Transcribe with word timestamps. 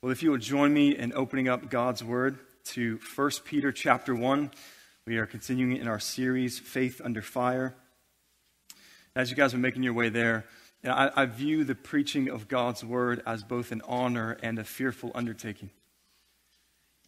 Well, 0.00 0.12
if 0.12 0.22
you 0.22 0.30
will 0.30 0.38
join 0.38 0.72
me 0.72 0.96
in 0.96 1.12
opening 1.12 1.48
up 1.48 1.70
God's 1.70 2.04
Word 2.04 2.38
to 2.66 3.00
1 3.16 3.30
Peter 3.44 3.72
chapter 3.72 4.14
1, 4.14 4.52
we 5.06 5.16
are 5.16 5.26
continuing 5.26 5.76
in 5.76 5.88
our 5.88 5.98
series, 5.98 6.56
Faith 6.56 7.00
Under 7.04 7.20
Fire. 7.20 7.74
As 9.16 9.28
you 9.28 9.34
guys 9.34 9.54
are 9.54 9.58
making 9.58 9.82
your 9.82 9.94
way 9.94 10.08
there, 10.08 10.44
I, 10.84 11.10
I 11.16 11.26
view 11.26 11.64
the 11.64 11.74
preaching 11.74 12.28
of 12.28 12.46
God's 12.46 12.84
Word 12.84 13.24
as 13.26 13.42
both 13.42 13.72
an 13.72 13.82
honor 13.88 14.38
and 14.40 14.60
a 14.60 14.62
fearful 14.62 15.10
undertaking. 15.16 15.70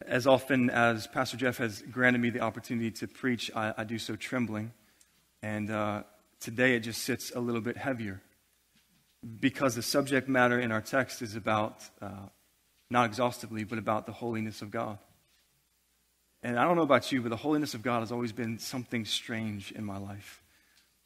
As 0.04 0.26
often 0.26 0.68
as 0.68 1.06
Pastor 1.06 1.36
Jeff 1.36 1.58
has 1.58 1.82
granted 1.92 2.20
me 2.20 2.30
the 2.30 2.40
opportunity 2.40 2.90
to 2.90 3.06
preach, 3.06 3.52
I, 3.54 3.72
I 3.78 3.84
do 3.84 4.00
so 4.00 4.16
trembling. 4.16 4.72
And 5.44 5.70
uh, 5.70 6.02
today 6.40 6.74
it 6.74 6.80
just 6.80 7.04
sits 7.04 7.30
a 7.36 7.38
little 7.38 7.60
bit 7.60 7.76
heavier 7.76 8.20
because 9.38 9.76
the 9.76 9.82
subject 9.82 10.28
matter 10.28 10.58
in 10.58 10.72
our 10.72 10.80
text 10.80 11.22
is 11.22 11.36
about 11.36 11.84
uh, 12.02 12.26
not 12.90 13.06
exhaustively, 13.06 13.64
but 13.64 13.78
about 13.78 14.06
the 14.06 14.12
holiness 14.12 14.62
of 14.62 14.70
God. 14.70 14.98
And 16.42 16.58
I 16.58 16.64
don't 16.64 16.76
know 16.76 16.82
about 16.82 17.12
you, 17.12 17.22
but 17.22 17.28
the 17.28 17.36
holiness 17.36 17.74
of 17.74 17.82
God 17.82 18.00
has 18.00 18.12
always 18.12 18.32
been 18.32 18.58
something 18.58 19.04
strange 19.04 19.72
in 19.72 19.84
my 19.84 19.98
life. 19.98 20.42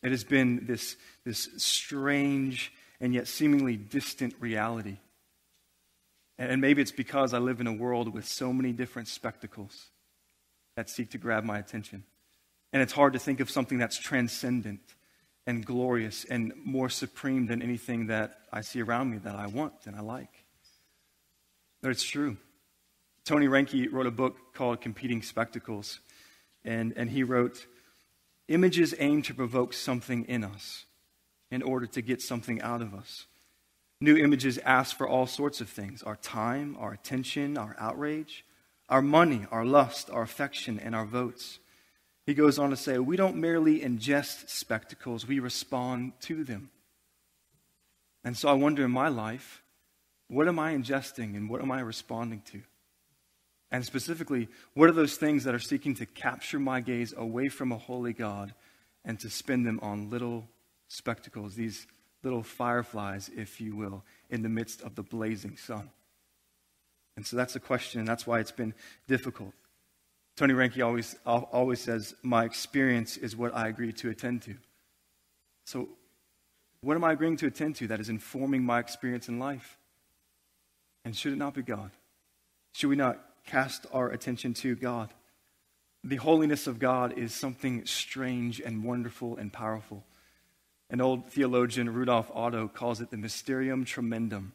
It 0.02 0.10
has 0.10 0.24
been 0.24 0.66
this, 0.66 0.96
this 1.24 1.48
strange 1.56 2.72
and 3.00 3.12
yet 3.12 3.26
seemingly 3.26 3.76
distant 3.76 4.34
reality. 4.38 4.98
And 6.38 6.60
maybe 6.60 6.82
it's 6.82 6.92
because 6.92 7.32
I 7.34 7.38
live 7.38 7.60
in 7.60 7.66
a 7.66 7.72
world 7.72 8.12
with 8.12 8.26
so 8.26 8.52
many 8.52 8.72
different 8.72 9.08
spectacles 9.08 9.86
that 10.76 10.90
seek 10.90 11.10
to 11.10 11.18
grab 11.18 11.44
my 11.44 11.58
attention. 11.58 12.04
And 12.72 12.82
it's 12.82 12.92
hard 12.92 13.12
to 13.12 13.18
think 13.18 13.40
of 13.40 13.50
something 13.50 13.78
that's 13.78 13.98
transcendent 13.98 14.80
and 15.46 15.64
glorious 15.64 16.24
and 16.24 16.52
more 16.64 16.88
supreme 16.88 17.46
than 17.46 17.62
anything 17.62 18.08
that 18.08 18.40
I 18.52 18.62
see 18.62 18.82
around 18.82 19.10
me 19.10 19.18
that 19.18 19.36
I 19.36 19.46
want 19.46 19.74
and 19.86 19.94
I 19.94 20.00
like. 20.00 20.43
But 21.84 21.90
it's 21.90 22.02
true. 22.02 22.38
Tony 23.26 23.46
Reinke 23.46 23.92
wrote 23.92 24.06
a 24.06 24.10
book 24.10 24.54
called 24.54 24.80
Competing 24.80 25.20
Spectacles, 25.20 26.00
and, 26.64 26.94
and 26.96 27.10
he 27.10 27.22
wrote, 27.22 27.66
Images 28.48 28.94
aim 28.98 29.20
to 29.20 29.34
provoke 29.34 29.74
something 29.74 30.24
in 30.24 30.44
us 30.44 30.86
in 31.50 31.60
order 31.60 31.84
to 31.88 32.00
get 32.00 32.22
something 32.22 32.62
out 32.62 32.80
of 32.80 32.94
us. 32.94 33.26
New 34.00 34.16
images 34.16 34.56
ask 34.64 34.96
for 34.96 35.06
all 35.06 35.26
sorts 35.26 35.60
of 35.60 35.68
things 35.68 36.02
our 36.04 36.16
time, 36.16 36.74
our 36.80 36.94
attention, 36.94 37.58
our 37.58 37.76
outrage, 37.78 38.46
our 38.88 39.02
money, 39.02 39.44
our 39.50 39.66
lust, 39.66 40.08
our 40.08 40.22
affection, 40.22 40.80
and 40.80 40.94
our 40.94 41.04
votes. 41.04 41.58
He 42.24 42.32
goes 42.32 42.58
on 42.58 42.70
to 42.70 42.76
say, 42.76 42.98
We 42.98 43.18
don't 43.18 43.36
merely 43.36 43.80
ingest 43.80 44.48
spectacles, 44.48 45.26
we 45.26 45.38
respond 45.38 46.14
to 46.22 46.44
them. 46.44 46.70
And 48.24 48.38
so 48.38 48.48
I 48.48 48.54
wonder 48.54 48.86
in 48.86 48.90
my 48.90 49.08
life, 49.08 49.60
what 50.34 50.48
am 50.48 50.58
I 50.58 50.74
ingesting 50.74 51.36
and 51.36 51.48
what 51.48 51.62
am 51.62 51.70
I 51.70 51.80
responding 51.80 52.42
to? 52.52 52.60
And 53.70 53.84
specifically, 53.84 54.48
what 54.74 54.88
are 54.88 54.92
those 54.92 55.16
things 55.16 55.44
that 55.44 55.54
are 55.54 55.60
seeking 55.60 55.94
to 55.96 56.06
capture 56.06 56.58
my 56.58 56.80
gaze 56.80 57.14
away 57.16 57.48
from 57.48 57.70
a 57.70 57.78
holy 57.78 58.12
God 58.12 58.52
and 59.04 59.18
to 59.20 59.30
spin 59.30 59.62
them 59.62 59.78
on 59.80 60.10
little 60.10 60.48
spectacles, 60.88 61.54
these 61.54 61.86
little 62.24 62.42
fireflies, 62.42 63.30
if 63.36 63.60
you 63.60 63.76
will, 63.76 64.02
in 64.28 64.42
the 64.42 64.48
midst 64.48 64.82
of 64.82 64.96
the 64.96 65.02
blazing 65.02 65.56
sun? 65.56 65.88
And 67.16 67.24
so 67.24 67.36
that's 67.36 67.54
the 67.54 67.60
question, 67.60 68.00
and 68.00 68.08
that's 68.08 68.26
why 68.26 68.40
it's 68.40 68.50
been 68.50 68.74
difficult. 69.06 69.52
Tony 70.36 70.52
Reinke 70.52 70.84
always, 70.84 71.14
always 71.24 71.80
says, 71.80 72.14
My 72.24 72.44
experience 72.44 73.16
is 73.16 73.36
what 73.36 73.54
I 73.54 73.68
agree 73.68 73.92
to 73.92 74.10
attend 74.10 74.42
to. 74.42 74.56
So, 75.64 75.90
what 76.80 76.96
am 76.96 77.04
I 77.04 77.12
agreeing 77.12 77.36
to 77.38 77.46
attend 77.46 77.76
to 77.76 77.86
that 77.86 78.00
is 78.00 78.08
informing 78.08 78.64
my 78.64 78.80
experience 78.80 79.28
in 79.28 79.38
life? 79.38 79.78
And 81.04 81.14
should 81.16 81.32
it 81.32 81.36
not 81.36 81.54
be 81.54 81.62
God? 81.62 81.90
Should 82.72 82.88
we 82.88 82.96
not 82.96 83.20
cast 83.46 83.86
our 83.92 84.10
attention 84.10 84.54
to 84.54 84.74
God? 84.74 85.12
The 86.02 86.16
holiness 86.16 86.66
of 86.66 86.78
God 86.78 87.16
is 87.16 87.32
something 87.32 87.86
strange 87.86 88.60
and 88.60 88.84
wonderful 88.84 89.36
and 89.36 89.52
powerful. 89.52 90.04
An 90.90 91.00
old 91.00 91.30
theologian, 91.32 91.92
Rudolf 91.92 92.30
Otto, 92.34 92.68
calls 92.68 93.00
it 93.00 93.10
the 93.10 93.16
mysterium 93.16 93.84
tremendum. 93.84 94.52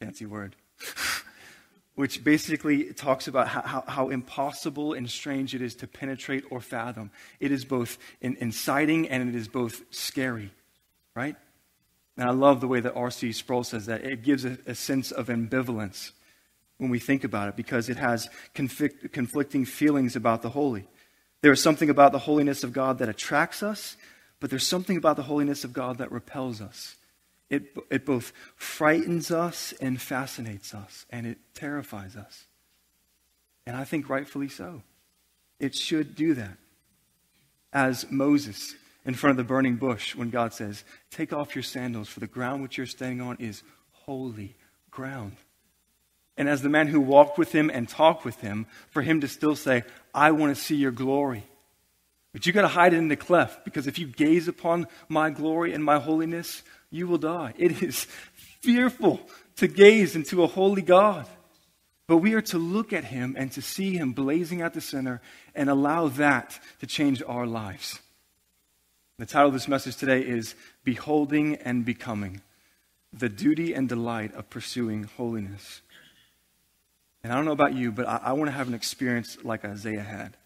Fancy 0.00 0.26
word. 0.26 0.56
Which 1.96 2.22
basically 2.22 2.94
talks 2.94 3.28
about 3.28 3.48
how, 3.48 3.84
how, 3.86 4.08
impossible 4.08 4.94
and 4.94 5.10
strange 5.10 5.54
it 5.54 5.60
is 5.60 5.74
to 5.76 5.88
penetrate 5.88 6.44
or 6.50 6.60
fathom. 6.60 7.10
It 7.40 7.50
is 7.50 7.64
both 7.64 7.98
inciting 8.20 9.08
and 9.08 9.28
it 9.28 9.34
is 9.34 9.48
both 9.48 9.82
scary, 9.90 10.52
right? 11.14 11.34
And 12.18 12.28
I 12.28 12.32
love 12.32 12.60
the 12.60 12.66
way 12.66 12.80
that 12.80 12.96
R.C. 12.96 13.30
Sproul 13.30 13.62
says 13.62 13.86
that. 13.86 14.04
It 14.04 14.22
gives 14.22 14.44
a, 14.44 14.58
a 14.66 14.74
sense 14.74 15.12
of 15.12 15.28
ambivalence 15.28 16.10
when 16.76 16.90
we 16.90 16.98
think 16.98 17.22
about 17.22 17.48
it 17.48 17.56
because 17.56 17.88
it 17.88 17.96
has 17.96 18.28
conflict, 18.54 19.12
conflicting 19.12 19.64
feelings 19.64 20.16
about 20.16 20.42
the 20.42 20.50
holy. 20.50 20.88
There 21.42 21.52
is 21.52 21.62
something 21.62 21.88
about 21.88 22.10
the 22.10 22.18
holiness 22.18 22.64
of 22.64 22.72
God 22.72 22.98
that 22.98 23.08
attracts 23.08 23.62
us, 23.62 23.96
but 24.40 24.50
there's 24.50 24.66
something 24.66 24.96
about 24.96 25.14
the 25.14 25.22
holiness 25.22 25.62
of 25.62 25.72
God 25.72 25.98
that 25.98 26.10
repels 26.10 26.60
us. 26.60 26.96
It, 27.50 27.76
it 27.88 28.04
both 28.04 28.32
frightens 28.56 29.30
us 29.30 29.72
and 29.80 30.02
fascinates 30.02 30.74
us, 30.74 31.06
and 31.10 31.24
it 31.24 31.38
terrifies 31.54 32.16
us. 32.16 32.46
And 33.64 33.76
I 33.76 33.84
think 33.84 34.08
rightfully 34.08 34.48
so. 34.48 34.82
It 35.60 35.76
should 35.76 36.16
do 36.16 36.34
that. 36.34 36.56
As 37.72 38.10
Moses 38.10 38.74
in 39.04 39.14
front 39.14 39.32
of 39.32 39.36
the 39.36 39.48
burning 39.48 39.76
bush 39.76 40.14
when 40.14 40.30
God 40.30 40.52
says, 40.52 40.84
Take 41.10 41.32
off 41.32 41.54
your 41.54 41.62
sandals, 41.62 42.08
for 42.08 42.20
the 42.20 42.26
ground 42.26 42.62
which 42.62 42.76
you're 42.76 42.86
standing 42.86 43.20
on 43.20 43.36
is 43.38 43.62
holy 43.92 44.56
ground. 44.90 45.36
And 46.36 46.48
as 46.48 46.62
the 46.62 46.68
man 46.68 46.86
who 46.86 47.00
walked 47.00 47.36
with 47.36 47.52
him 47.52 47.70
and 47.72 47.88
talked 47.88 48.24
with 48.24 48.40
him, 48.40 48.66
for 48.90 49.02
him 49.02 49.20
to 49.22 49.28
still 49.28 49.56
say, 49.56 49.82
I 50.14 50.30
want 50.30 50.54
to 50.54 50.62
see 50.62 50.76
your 50.76 50.92
glory. 50.92 51.44
But 52.32 52.46
you 52.46 52.52
got 52.52 52.62
to 52.62 52.68
hide 52.68 52.94
it 52.94 52.98
in 52.98 53.08
the 53.08 53.16
cleft 53.16 53.64
because 53.64 53.86
if 53.86 53.98
you 53.98 54.06
gaze 54.06 54.46
upon 54.46 54.86
my 55.08 55.30
glory 55.30 55.72
and 55.72 55.82
my 55.82 55.98
holiness, 55.98 56.62
you 56.90 57.08
will 57.08 57.18
die. 57.18 57.54
It 57.56 57.82
is 57.82 58.06
fearful 58.60 59.20
to 59.56 59.66
gaze 59.66 60.14
into 60.14 60.42
a 60.42 60.46
holy 60.46 60.82
God. 60.82 61.26
But 62.06 62.18
we 62.18 62.34
are 62.34 62.42
to 62.42 62.58
look 62.58 62.92
at 62.92 63.04
him 63.04 63.34
and 63.36 63.50
to 63.52 63.62
see 63.62 63.96
him 63.96 64.12
blazing 64.12 64.62
at 64.62 64.74
the 64.74 64.80
center 64.80 65.20
and 65.54 65.68
allow 65.68 66.08
that 66.08 66.58
to 66.80 66.86
change 66.86 67.22
our 67.26 67.46
lives. 67.46 68.00
The 69.18 69.26
title 69.26 69.48
of 69.48 69.54
this 69.54 69.66
message 69.66 69.96
today 69.96 70.20
is 70.20 70.54
Beholding 70.84 71.56
and 71.56 71.84
Becoming 71.84 72.40
The 73.12 73.28
Duty 73.28 73.74
and 73.74 73.88
Delight 73.88 74.32
of 74.36 74.48
Pursuing 74.48 75.10
Holiness. 75.16 75.82
And 77.24 77.32
I 77.32 77.36
don't 77.36 77.44
know 77.44 77.50
about 77.50 77.74
you, 77.74 77.90
but 77.90 78.06
I, 78.06 78.20
I 78.26 78.32
want 78.34 78.46
to 78.46 78.56
have 78.56 78.68
an 78.68 78.74
experience 78.74 79.36
like 79.42 79.64
Isaiah 79.64 80.04
had, 80.04 80.36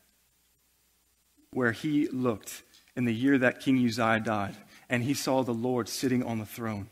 where 1.53 1.73
he 1.73 2.09
looked 2.09 2.63
in 2.97 3.05
the 3.05 3.13
year 3.13 3.37
that 3.37 3.61
King 3.61 3.77
Uzziah 3.77 4.21
died, 4.21 4.57
and 4.89 5.03
he 5.03 5.13
saw 5.13 5.43
the 5.43 5.53
Lord 5.53 5.87
sitting 5.87 6.23
on 6.23 6.39
the 6.39 6.47
throne, 6.47 6.89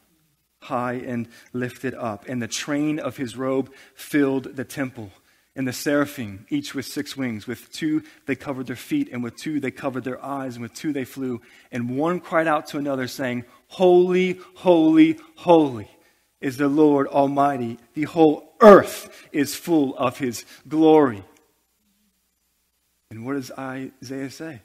high 0.60 1.00
and 1.06 1.28
lifted 1.54 1.94
up, 1.94 2.28
and 2.28 2.42
the 2.42 2.46
train 2.46 2.98
of 2.98 3.16
his 3.16 3.38
robe 3.38 3.72
filled 3.94 4.54
the 4.54 4.64
temple 4.64 5.12
and 5.56 5.66
the 5.66 5.72
seraphim, 5.72 6.46
each 6.48 6.74
with 6.74 6.86
six 6.86 7.16
wings. 7.16 7.46
With 7.46 7.72
two 7.72 8.02
they 8.26 8.36
covered 8.36 8.66
their 8.66 8.76
feet, 8.76 9.08
and 9.12 9.22
with 9.22 9.36
two 9.36 9.60
they 9.60 9.70
covered 9.70 10.04
their 10.04 10.24
eyes, 10.24 10.56
and 10.56 10.62
with 10.62 10.74
two 10.74 10.92
they 10.92 11.04
flew. 11.04 11.40
And 11.72 11.96
one 11.96 12.20
cried 12.20 12.46
out 12.46 12.68
to 12.68 12.78
another, 12.78 13.08
saying, 13.08 13.44
Holy, 13.68 14.40
holy, 14.54 15.18
holy 15.36 15.90
is 16.40 16.56
the 16.56 16.68
Lord 16.68 17.08
Almighty. 17.08 17.78
The 17.94 18.04
whole 18.04 18.54
earth 18.60 19.28
is 19.32 19.54
full 19.54 19.96
of 19.96 20.18
his 20.18 20.44
glory. 20.68 21.24
And 23.10 23.26
what 23.26 23.34
does 23.34 23.50
Isaiah 23.50 24.30
say? 24.30 24.62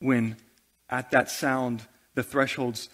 When 0.00 0.36
at 0.90 1.12
that 1.12 1.30
sound 1.30 1.86
the 2.14 2.22
thresholds 2.22 2.88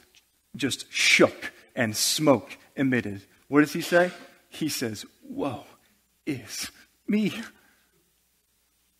just 0.54 0.92
shook 0.92 1.52
and 1.74 1.96
smoke 1.96 2.58
emitted. 2.76 3.22
What 3.48 3.60
does 3.60 3.72
he 3.72 3.80
say? 3.80 4.10
He 4.50 4.68
says, 4.68 5.06
Woe 5.22 5.64
is 6.26 6.70
me. 7.06 7.32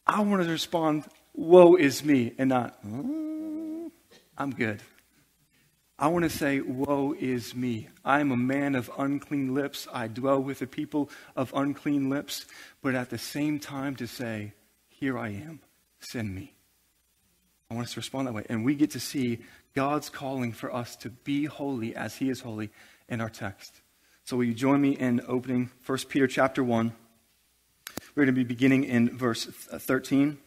I 0.07 0.21
want 0.23 0.43
to 0.43 0.49
respond, 0.49 1.05
woe 1.35 1.77
is 1.77 2.05
me, 2.05 2.33
and 2.39 2.51
not, 2.51 2.85
mm, 2.85 3.91
I'm 4.37 4.51
good. 4.51 4.81
I 5.99 6.09
want 6.09 6.25
to 6.25 6.31
say, 6.31 6.61
woe 6.61 7.15
is 7.19 7.55
me. 7.55 7.89
I 8.05 8.21
am 8.21 8.33
a 8.33 8.37
man 8.37 8.75
of 8.75 8.91
unclean 8.99 9.55
lips. 9.55 9.87
I 9.93 10.09
dwell 10.09 10.43
with 10.43 10.59
the 10.59 10.67
people 10.67 11.11
of 11.37 11.53
unclean 11.55 12.11
lips. 12.11 12.47
But 12.83 12.97
at 12.97 13.11
the 13.11 13.19
same 13.19 13.61
time, 13.61 13.95
to 13.97 14.09
say, 14.09 14.53
here 14.89 15.17
I 15.17 15.29
am, 15.29 15.61
send 16.01 16.35
me. 16.35 16.55
I 17.71 17.75
want 17.75 17.87
us 17.87 17.95
to 17.95 18.01
respond 18.01 18.27
that 18.27 18.35
way. 18.35 18.45
And 18.49 18.65
we 18.65 18.75
get 18.75 18.91
to 18.93 19.01
see 19.01 19.39
God's 19.75 20.11
calling 20.11 20.53
for 20.53 20.75
us 20.75 20.97
to 20.97 21.11
be 21.11 21.45
holy 21.45 21.95
as 21.95 22.17
he 22.17 22.29
is 22.29 22.41
holy 22.41 22.71
in 23.09 23.21
our 23.21 23.31
text. 23.31 23.81
So 24.25 24.37
will 24.37 24.45
you 24.45 24.55
join 24.55 24.81
me 24.81 24.91
in 24.91 25.21
opening 25.29 25.71
1 25.87 25.99
Peter 26.09 26.27
chapter 26.27 26.65
1? 26.65 26.93
We're 28.15 28.25
going 28.25 28.35
to 28.35 28.39
be 28.39 28.45
beginning 28.45 28.85
in 28.85 29.17
verse 29.17 29.49
uh, 29.71 29.79
13. 29.79 30.39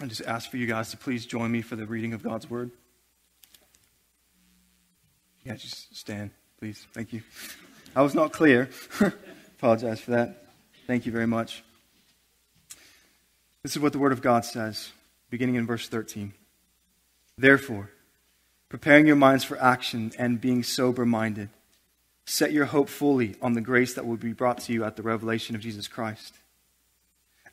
I 0.00 0.06
just 0.06 0.22
ask 0.22 0.50
for 0.50 0.56
you 0.56 0.66
guys 0.66 0.90
to 0.90 0.96
please 0.96 1.26
join 1.26 1.52
me 1.52 1.62
for 1.62 1.76
the 1.76 1.86
reading 1.86 2.14
of 2.14 2.22
God's 2.22 2.48
word. 2.50 2.70
Yeah, 5.44 5.54
just 5.56 5.96
stand, 5.96 6.30
please. 6.58 6.86
Thank 6.92 7.12
you. 7.12 7.22
I 7.94 8.02
was 8.02 8.14
not 8.14 8.32
clear. 8.32 8.70
Apologize 9.58 10.00
for 10.00 10.12
that. 10.12 10.48
Thank 10.86 11.06
you 11.06 11.12
very 11.12 11.26
much. 11.26 11.62
This 13.62 13.76
is 13.76 13.80
what 13.80 13.92
the 13.92 13.98
Word 13.98 14.12
of 14.12 14.20
God 14.20 14.44
says, 14.44 14.92
beginning 15.30 15.54
in 15.54 15.66
verse 15.66 15.88
13. 15.88 16.34
Therefore, 17.38 17.90
preparing 18.68 19.06
your 19.06 19.16
minds 19.16 19.44
for 19.44 19.58
action 19.58 20.12
and 20.18 20.40
being 20.40 20.62
sober 20.62 21.06
minded, 21.06 21.50
set 22.26 22.52
your 22.52 22.66
hope 22.66 22.88
fully 22.88 23.36
on 23.40 23.54
the 23.54 23.60
grace 23.60 23.94
that 23.94 24.06
will 24.06 24.16
be 24.16 24.32
brought 24.32 24.58
to 24.58 24.72
you 24.72 24.84
at 24.84 24.96
the 24.96 25.02
revelation 25.02 25.54
of 25.54 25.62
Jesus 25.62 25.88
Christ. 25.88 26.34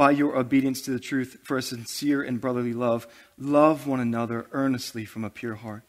by 0.00 0.10
your 0.10 0.34
obedience 0.34 0.80
to 0.80 0.90
the 0.92 0.98
truth 0.98 1.36
for 1.42 1.58
a 1.58 1.62
sincere 1.62 2.22
and 2.22 2.40
brotherly 2.40 2.72
love. 2.72 3.06
Love 3.36 3.86
one 3.86 4.00
another 4.00 4.46
earnestly 4.52 5.04
from 5.04 5.24
a 5.24 5.28
pure 5.28 5.56
heart. 5.56 5.82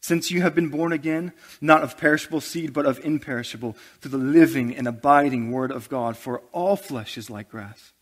Since 0.00 0.30
you 0.30 0.40
have 0.42 0.54
been 0.54 0.68
born 0.68 0.92
again, 0.92 1.32
not 1.60 1.82
of 1.82 1.98
perishable 1.98 2.40
seed, 2.40 2.72
but 2.72 2.86
of 2.86 3.04
imperishable, 3.04 3.76
through 4.00 4.12
the 4.12 4.18
living 4.18 4.72
and 4.72 4.86
abiding 4.86 5.50
Word 5.50 5.72
of 5.72 5.88
God, 5.88 6.16
for 6.16 6.42
all 6.52 6.76
flesh 6.76 7.18
is 7.18 7.28
like 7.28 7.50
grass 7.50 7.92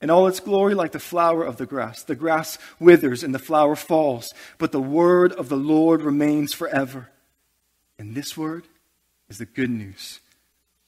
in 0.00 0.10
all 0.10 0.26
its 0.26 0.40
glory 0.40 0.74
like 0.74 0.90
the 0.90 0.98
flower 0.98 1.44
of 1.44 1.56
the 1.56 1.66
grass. 1.66 2.02
The 2.02 2.16
grass 2.16 2.58
withers 2.80 3.22
and 3.22 3.32
the 3.32 3.38
flower 3.38 3.76
falls, 3.76 4.34
but 4.58 4.72
the 4.72 4.80
word 4.80 5.30
of 5.30 5.48
the 5.48 5.56
Lord 5.56 6.02
remains 6.02 6.52
forever. 6.52 7.10
And 7.96 8.16
this 8.16 8.36
word 8.36 8.66
is 9.28 9.38
the 9.38 9.46
good 9.46 9.70
news 9.70 10.18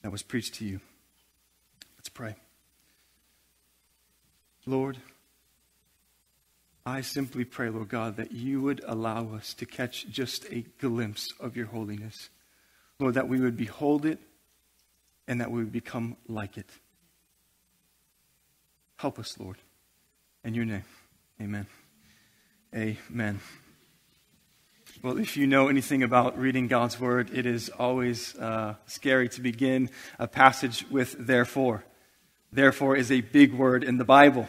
that 0.01 0.11
was 0.11 0.23
preached 0.23 0.55
to 0.55 0.65
you. 0.65 0.81
Let's 1.95 2.09
pray. 2.09 2.35
Lord, 4.65 4.97
I 6.85 7.01
simply 7.01 7.45
pray, 7.45 7.69
Lord 7.69 7.89
God, 7.89 8.17
that 8.17 8.31
you 8.31 8.61
would 8.61 8.81
allow 8.85 9.33
us 9.33 9.53
to 9.55 9.65
catch 9.65 10.07
just 10.09 10.45
a 10.51 10.65
glimpse 10.79 11.33
of 11.39 11.55
your 11.55 11.67
holiness. 11.67 12.29
Lord, 12.99 13.15
that 13.15 13.27
we 13.27 13.39
would 13.39 13.57
behold 13.57 14.05
it 14.05 14.19
and 15.27 15.41
that 15.41 15.51
we 15.51 15.59
would 15.59 15.71
become 15.71 16.17
like 16.27 16.57
it. 16.57 16.69
Help 18.97 19.19
us, 19.19 19.37
Lord. 19.39 19.57
In 20.43 20.53
your 20.53 20.65
name, 20.65 20.83
amen. 21.41 21.67
Amen. 22.75 23.39
Well, 25.01 25.17
if 25.17 25.37
you 25.37 25.47
know 25.47 25.67
anything 25.67 26.03
about 26.03 26.37
reading 26.37 26.67
God's 26.67 26.99
Word, 26.99 27.29
it 27.33 27.45
is 27.45 27.69
always 27.69 28.35
uh, 28.37 28.75
scary 28.85 29.29
to 29.29 29.41
begin 29.41 29.89
a 30.19 30.27
passage 30.27 30.85
with 30.89 31.15
therefore. 31.19 31.83
Therefore 32.53 32.95
is 32.95 33.11
a 33.11 33.21
big 33.21 33.53
word 33.53 33.83
in 33.83 33.97
the 33.97 34.05
Bible, 34.05 34.47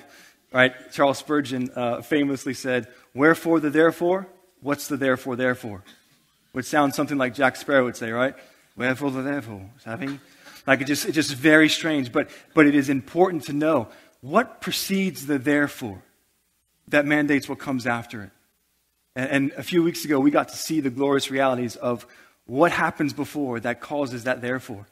right? 0.52 0.74
Charles 0.92 1.18
Spurgeon 1.18 1.70
uh, 1.74 2.02
famously 2.02 2.52
said, 2.52 2.88
Wherefore 3.14 3.60
the 3.60 3.70
therefore? 3.70 4.26
What's 4.60 4.88
the 4.88 4.96
therefore, 4.96 5.36
therefore? 5.36 5.82
Which 6.52 6.66
sounds 6.66 6.96
something 6.96 7.16
like 7.16 7.34
Jack 7.34 7.56
Sparrow 7.56 7.84
would 7.84 7.96
say, 7.96 8.10
right? 8.10 8.34
Wherefore 8.76 9.10
the 9.10 9.22
therefore? 9.22 9.70
Having, 9.84 10.20
like 10.66 10.82
it 10.82 10.84
just, 10.86 11.06
it's 11.06 11.14
just 11.14 11.34
very 11.34 11.68
strange, 11.68 12.12
but, 12.12 12.28
but 12.54 12.66
it 12.66 12.74
is 12.74 12.88
important 12.88 13.44
to 13.44 13.52
know 13.52 13.88
what 14.20 14.60
precedes 14.60 15.26
the 15.26 15.38
therefore 15.38 16.02
that 16.88 17.06
mandates 17.06 17.48
what 17.48 17.58
comes 17.58 17.86
after 17.86 18.22
it? 18.24 18.30
And, 19.16 19.30
and 19.30 19.52
a 19.52 19.62
few 19.62 19.82
weeks 19.82 20.04
ago, 20.04 20.20
we 20.20 20.30
got 20.30 20.50
to 20.50 20.56
see 20.56 20.80
the 20.80 20.90
glorious 20.90 21.30
realities 21.30 21.76
of 21.76 22.06
what 22.44 22.70
happens 22.70 23.14
before 23.14 23.60
that 23.60 23.80
causes 23.80 24.24
that 24.24 24.42
therefore. 24.42 24.86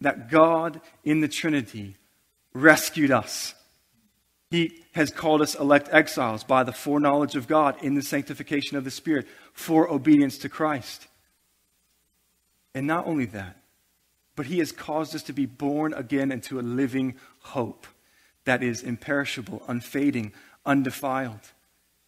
That 0.00 0.30
God 0.30 0.80
in 1.04 1.20
the 1.20 1.28
Trinity 1.28 1.96
rescued 2.54 3.10
us. 3.10 3.54
He 4.50 4.84
has 4.92 5.10
called 5.10 5.42
us 5.42 5.56
elect 5.56 5.88
exiles 5.90 6.44
by 6.44 6.62
the 6.62 6.72
foreknowledge 6.72 7.34
of 7.34 7.48
God 7.48 7.82
in 7.82 7.94
the 7.94 8.02
sanctification 8.02 8.76
of 8.76 8.84
the 8.84 8.90
Spirit 8.90 9.26
for 9.52 9.90
obedience 9.90 10.38
to 10.38 10.48
Christ. 10.48 11.08
And 12.74 12.86
not 12.86 13.06
only 13.06 13.26
that, 13.26 13.56
but 14.36 14.46
He 14.46 14.58
has 14.58 14.72
caused 14.72 15.14
us 15.14 15.22
to 15.24 15.32
be 15.32 15.46
born 15.46 15.92
again 15.92 16.30
into 16.30 16.58
a 16.58 16.62
living 16.62 17.16
hope 17.40 17.86
that 18.44 18.62
is 18.62 18.82
imperishable, 18.82 19.62
unfading, 19.66 20.32
undefiled. 20.64 21.52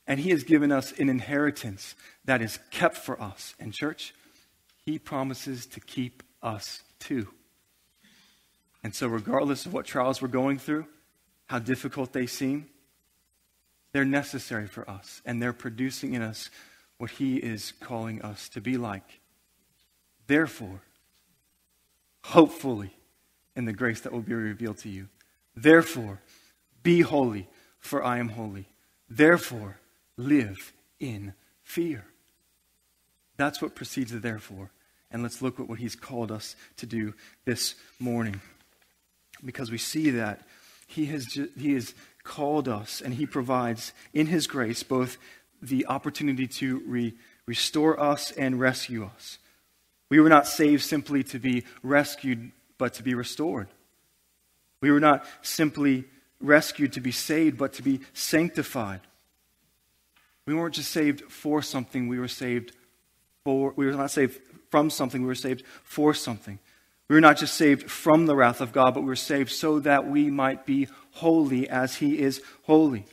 And 0.07 0.21
He 0.21 0.31
has 0.31 0.45
given 0.45 0.71
us 0.71 0.93
an 0.93 1.09
inheritance 1.09 1.97
that 2.25 2.43
is 2.43 2.59
kept 2.71 2.97
for 2.97 3.21
us. 3.21 3.55
And, 3.59 3.73
church, 3.73 4.15
He 4.85 4.99
promises 4.99 5.67
to 5.67 5.81
keep 5.81 6.23
us 6.43 6.83
too. 7.01 7.29
And 8.87 8.95
so, 8.95 9.09
regardless 9.09 9.67
of 9.67 9.73
what 9.73 9.85
trials 9.85 10.23
we're 10.23 10.29
going 10.29 10.59
through, 10.59 10.87
how 11.47 11.59
difficult 11.59 12.13
they 12.13 12.29
seem, 12.29 12.67
they're 13.91 14.05
necessary 14.05 14.69
for 14.69 14.89
us. 14.89 15.21
And 15.25 15.43
they're 15.43 15.53
producing 15.53 16.15
in 16.15 16.23
us 16.23 16.51
what 16.97 17.11
He 17.11 17.37
is 17.37 17.73
calling 17.81 18.23
us 18.23 18.49
to 18.51 18.61
be 18.61 18.77
like. 18.77 19.19
Therefore, 20.29 20.83
hopefully, 22.27 22.95
in 23.57 23.65
the 23.65 23.73
grace 23.73 24.03
that 24.03 24.13
will 24.13 24.21
be 24.21 24.35
revealed 24.35 24.79
to 24.79 24.89
you. 24.89 25.09
Therefore, 25.57 26.21
be 26.85 27.01
holy, 27.01 27.49
for 27.81 28.05
I 28.05 28.19
am 28.19 28.29
holy. 28.29 28.69
Therefore, 29.11 29.81
live 30.17 30.73
in 31.01 31.35
fear. 31.65 32.05
That's 33.37 33.61
what 33.61 33.75
precedes 33.75 34.13
the 34.13 34.21
therefore. 34.21 34.71
And 35.11 35.25
let's 35.25 35.43
look 35.43 35.59
at 35.59 35.69
what 35.69 35.81
he's 35.81 35.97
called 35.97 36.31
us 36.31 36.55
to 36.77 36.87
do 36.87 37.15
this 37.45 37.75
morning. 37.99 38.41
Because 39.47 39.71
we 39.71 39.79
see 39.79 40.11
that 40.11 40.43
he 40.87 41.07
has, 41.07 41.39
he 41.57 41.73
has 41.73 41.95
called 42.25 42.69
us 42.69 43.01
and 43.01 43.15
he 43.15 43.25
provides 43.25 43.93
in 44.13 44.27
his 44.27 44.47
grace 44.47 44.83
both 44.83 45.17
the 45.63 45.87
opportunity 45.87 46.47
to 46.47 46.83
re, 46.87 47.15
restore 47.47 47.99
us 47.99 48.33
and 48.33 48.61
rescue 48.61 49.05
us. 49.05 49.39
We 50.11 50.21
were 50.21 50.29
not 50.29 50.47
saved 50.47 50.83
simply 50.83 51.23
to 51.25 51.39
be 51.39 51.65
rescued, 51.83 52.53
but 52.79 52.95
to 52.95 53.03
be 53.03 53.15
restored. 53.15 53.69
We 54.81 54.91
were 54.91 55.01
not 55.01 55.25
simply 55.43 56.05
rescued 56.41 56.93
to 56.93 57.01
be 57.01 57.13
saved, 57.13 57.57
but 57.57 57.73
to 57.75 57.83
be 57.83 58.01
sanctified. 58.13 59.01
We 60.45 60.55
weren't 60.55 60.75
just 60.75 60.93
saved 60.93 61.23
for 61.23 61.63
something, 61.63 62.09
we 62.09 62.21
were 62.21 62.29
saved 62.29 62.73
for, 63.43 63.73
we 63.75 63.87
were 63.87 63.93
not 63.93 64.11
saved 64.11 64.41
from 64.71 64.91
something, 64.91 65.23
we 65.23 65.29
were 65.29 65.35
saved 65.35 65.65
for 65.83 66.15
something. 66.15 66.59
We 67.09 67.15
were 67.15 67.21
not 67.21 67.37
just 67.37 67.55
saved 67.55 67.91
from 67.91 68.27
the 68.27 68.35
wrath 68.35 68.61
of 68.61 68.73
God, 68.73 68.95
but 68.95 69.01
we 69.01 69.07
were 69.07 69.17
saved 69.17 69.51
so 69.51 69.79
that 69.81 70.09
we 70.09 70.31
might 70.31 70.67
be 70.67 70.89
holy 71.13 71.69
as 71.69 71.97
He 71.97 72.19
is 72.19 72.43
holy. 72.65 73.07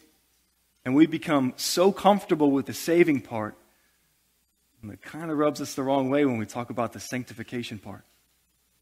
And 0.83 0.95
we 0.95 1.05
become 1.05 1.53
so 1.55 1.91
comfortable 1.91 2.51
with 2.51 2.65
the 2.65 2.73
saving 2.73 3.21
part, 3.21 3.55
and 4.81 4.91
it 4.91 5.01
kind 5.01 5.31
of 5.31 5.37
rubs 5.37 5.61
us 5.61 5.75
the 5.75 5.83
wrong 5.83 6.09
way 6.09 6.25
when 6.25 6.37
we 6.37 6.45
talk 6.45 6.69
about 6.69 6.91
the 6.91 6.99
sanctification 6.99 7.77
part. 7.77 8.03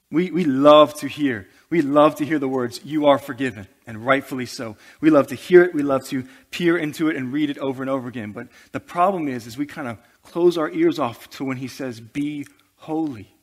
We, 0.10 0.32
we 0.32 0.44
love 0.44 0.96
to 0.96 1.08
hear. 1.08 1.48
We 1.70 1.82
love 1.82 2.16
to 2.16 2.26
hear 2.26 2.40
the 2.40 2.48
words, 2.48 2.82
you 2.84 3.06
are 3.06 3.18
forgiven, 3.18 3.68
and 3.88 4.06
rightfully 4.06 4.46
so. 4.46 4.76
We 5.00 5.10
love 5.10 5.28
to 5.28 5.36
hear 5.36 5.64
it. 5.64 5.74
We 5.74 5.84
love 5.84 6.06
to 6.10 6.28
peer 6.50 6.78
into 6.78 7.08
it 7.08 7.16
and 7.16 7.32
read 7.32 7.50
it 7.50 7.58
over 7.60 7.82
and 7.84 7.90
over 7.90 8.10
again. 8.10 8.32
But 8.32 8.48
the 8.74 8.82
problem 8.82 9.30
is, 9.30 9.48
is 9.48 9.58
we 9.58 9.66
kind 9.66 9.88
of 9.88 9.98
close 10.24 10.58
our 10.58 10.70
ears 10.70 11.00
off 11.00 11.30
to 11.32 11.46
when 11.46 11.58
he 11.58 11.68
says, 11.68 12.02
be 12.02 12.46
holy. 12.76 13.34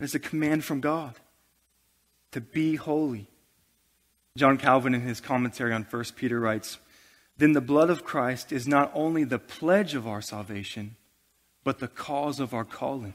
It's 0.00 0.14
a 0.14 0.20
command 0.20 0.64
from 0.64 0.80
God 0.80 1.14
to 2.32 2.40
be 2.40 2.76
holy. 2.76 3.26
John 4.36 4.56
Calvin, 4.56 4.94
in 4.94 5.00
his 5.00 5.20
commentary 5.20 5.72
on 5.72 5.86
1 5.90 6.04
Peter, 6.14 6.38
writes, 6.38 6.78
Then 7.36 7.52
the 7.52 7.60
blood 7.60 7.90
of 7.90 8.04
Christ 8.04 8.52
is 8.52 8.68
not 8.68 8.92
only 8.94 9.24
the 9.24 9.38
pledge 9.38 9.94
of 9.94 10.06
our 10.06 10.22
salvation, 10.22 10.96
but 11.64 11.80
the 11.80 11.88
cause 11.88 12.38
of 12.38 12.54
our 12.54 12.64
calling. 12.64 13.14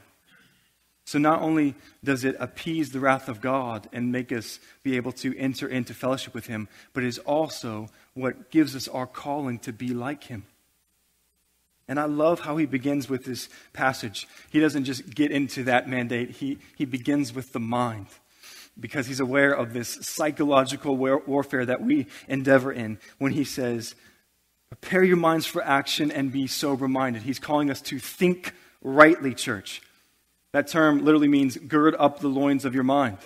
So 1.06 1.18
not 1.18 1.42
only 1.42 1.74
does 2.02 2.24
it 2.24 2.36
appease 2.38 2.90
the 2.90 3.00
wrath 3.00 3.28
of 3.28 3.40
God 3.40 3.88
and 3.92 4.12
make 4.12 4.32
us 4.32 4.58
be 4.82 4.96
able 4.96 5.12
to 5.12 5.36
enter 5.38 5.68
into 5.68 5.94
fellowship 5.94 6.34
with 6.34 6.46
Him, 6.46 6.68
but 6.92 7.04
it 7.04 7.08
is 7.08 7.18
also 7.18 7.88
what 8.14 8.50
gives 8.50 8.74
us 8.74 8.88
our 8.88 9.06
calling 9.06 9.58
to 9.60 9.72
be 9.72 9.88
like 9.88 10.24
Him. 10.24 10.44
And 11.86 12.00
I 12.00 12.04
love 12.04 12.40
how 12.40 12.56
he 12.56 12.66
begins 12.66 13.08
with 13.08 13.24
this 13.24 13.48
passage. 13.72 14.26
He 14.50 14.60
doesn't 14.60 14.84
just 14.84 15.14
get 15.14 15.30
into 15.30 15.64
that 15.64 15.88
mandate, 15.88 16.30
he, 16.30 16.58
he 16.76 16.84
begins 16.84 17.34
with 17.34 17.52
the 17.52 17.60
mind 17.60 18.06
because 18.78 19.06
he's 19.06 19.20
aware 19.20 19.52
of 19.52 19.72
this 19.72 19.98
psychological 20.02 20.96
war- 20.96 21.22
warfare 21.26 21.64
that 21.64 21.82
we 21.82 22.06
endeavor 22.28 22.72
in 22.72 22.98
when 23.18 23.32
he 23.32 23.44
says, 23.44 23.94
Prepare 24.70 25.04
your 25.04 25.16
minds 25.16 25.46
for 25.46 25.62
action 25.62 26.10
and 26.10 26.32
be 26.32 26.48
sober 26.48 26.88
minded. 26.88 27.22
He's 27.22 27.38
calling 27.38 27.70
us 27.70 27.80
to 27.82 28.00
think 28.00 28.54
rightly, 28.82 29.32
church. 29.32 29.80
That 30.52 30.66
term 30.66 31.04
literally 31.04 31.28
means 31.28 31.56
gird 31.56 31.94
up 31.96 32.18
the 32.18 32.28
loins 32.28 32.64
of 32.64 32.74
your 32.74 32.84
mind. 32.84 33.18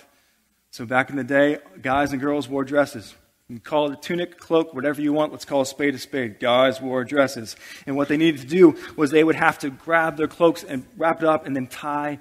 So 0.71 0.85
back 0.85 1.09
in 1.09 1.15
the 1.15 1.23
day, 1.23 1.57
guys 1.81 2.11
and 2.11 2.21
girls 2.21 2.47
wore 2.47 2.63
dresses. 2.63 3.15
You 3.49 3.59
call 3.59 3.91
it 3.91 3.93
a 3.93 3.95
tunic, 3.95 4.37
cloak, 4.37 4.75
whatever 4.75 5.01
you 5.01 5.11
want. 5.11 5.31
Let's 5.31 5.43
call 5.43 5.61
a 5.61 5.65
spade 5.65 5.95
a 5.95 5.97
spade. 5.97 6.39
Guys 6.39 6.79
wore 6.79 7.03
dresses. 7.03 7.55
And 7.87 7.95
what 7.95 8.07
they 8.07 8.15
needed 8.15 8.41
to 8.41 8.47
do 8.47 8.77
was 8.95 9.09
they 9.09 9.23
would 9.23 9.35
have 9.35 9.57
to 9.59 9.71
grab 9.71 10.17
their 10.17 10.27
cloaks 10.27 10.63
and 10.63 10.85
wrap 10.97 11.23
it 11.23 11.27
up 11.27 11.47
and 11.47 11.55
then 11.55 11.65
tie 11.65 12.19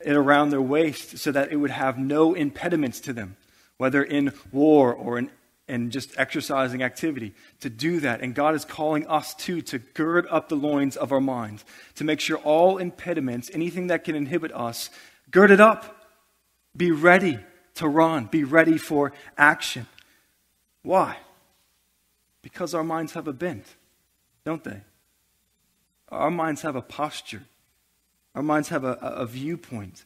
it 0.00 0.16
around 0.16 0.48
their 0.48 0.62
waist 0.62 1.18
so 1.18 1.30
that 1.30 1.52
it 1.52 1.56
would 1.56 1.70
have 1.70 1.98
no 1.98 2.32
impediments 2.32 3.00
to 3.00 3.12
them, 3.12 3.36
whether 3.76 4.02
in 4.02 4.32
war 4.50 4.94
or 4.94 5.18
in, 5.18 5.90
just 5.90 6.18
exercising 6.18 6.82
activity, 6.82 7.34
to 7.60 7.68
do 7.68 8.00
that. 8.00 8.22
And 8.22 8.34
God 8.34 8.54
is 8.54 8.64
calling 8.64 9.06
us 9.06 9.34
too 9.34 9.60
to 9.60 9.78
gird 9.78 10.26
up 10.30 10.48
the 10.48 10.56
loins 10.56 10.96
of 10.96 11.12
our 11.12 11.20
mind, 11.20 11.62
to 11.96 12.04
make 12.04 12.18
sure 12.18 12.38
all 12.38 12.78
impediments, 12.78 13.50
anything 13.52 13.88
that 13.88 14.04
can 14.04 14.16
inhibit 14.16 14.52
us, 14.52 14.88
gird 15.30 15.50
it 15.50 15.60
up. 15.60 15.96
Be 16.74 16.92
ready 16.92 17.38
to 17.74 17.86
run, 17.86 18.24
be 18.24 18.42
ready 18.42 18.78
for 18.78 19.12
action. 19.36 19.86
Why? 20.82 21.18
Because 22.42 22.74
our 22.74 22.84
minds 22.84 23.12
have 23.12 23.28
a 23.28 23.32
bent, 23.32 23.66
don't 24.44 24.64
they? 24.64 24.80
Our 26.08 26.30
minds 26.30 26.62
have 26.62 26.76
a 26.76 26.82
posture. 26.82 27.42
Our 28.34 28.42
minds 28.42 28.68
have 28.70 28.84
a, 28.84 28.94
a 28.94 29.26
viewpoint. 29.26 30.04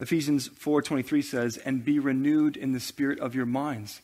Ephesians 0.00 0.48
4:23 0.48 1.22
says, 1.22 1.56
"And 1.58 1.84
be 1.84 1.98
renewed 1.98 2.56
in 2.56 2.72
the 2.72 2.80
spirit 2.80 3.18
of 3.20 3.34
your 3.34 3.46
minds." 3.46 4.00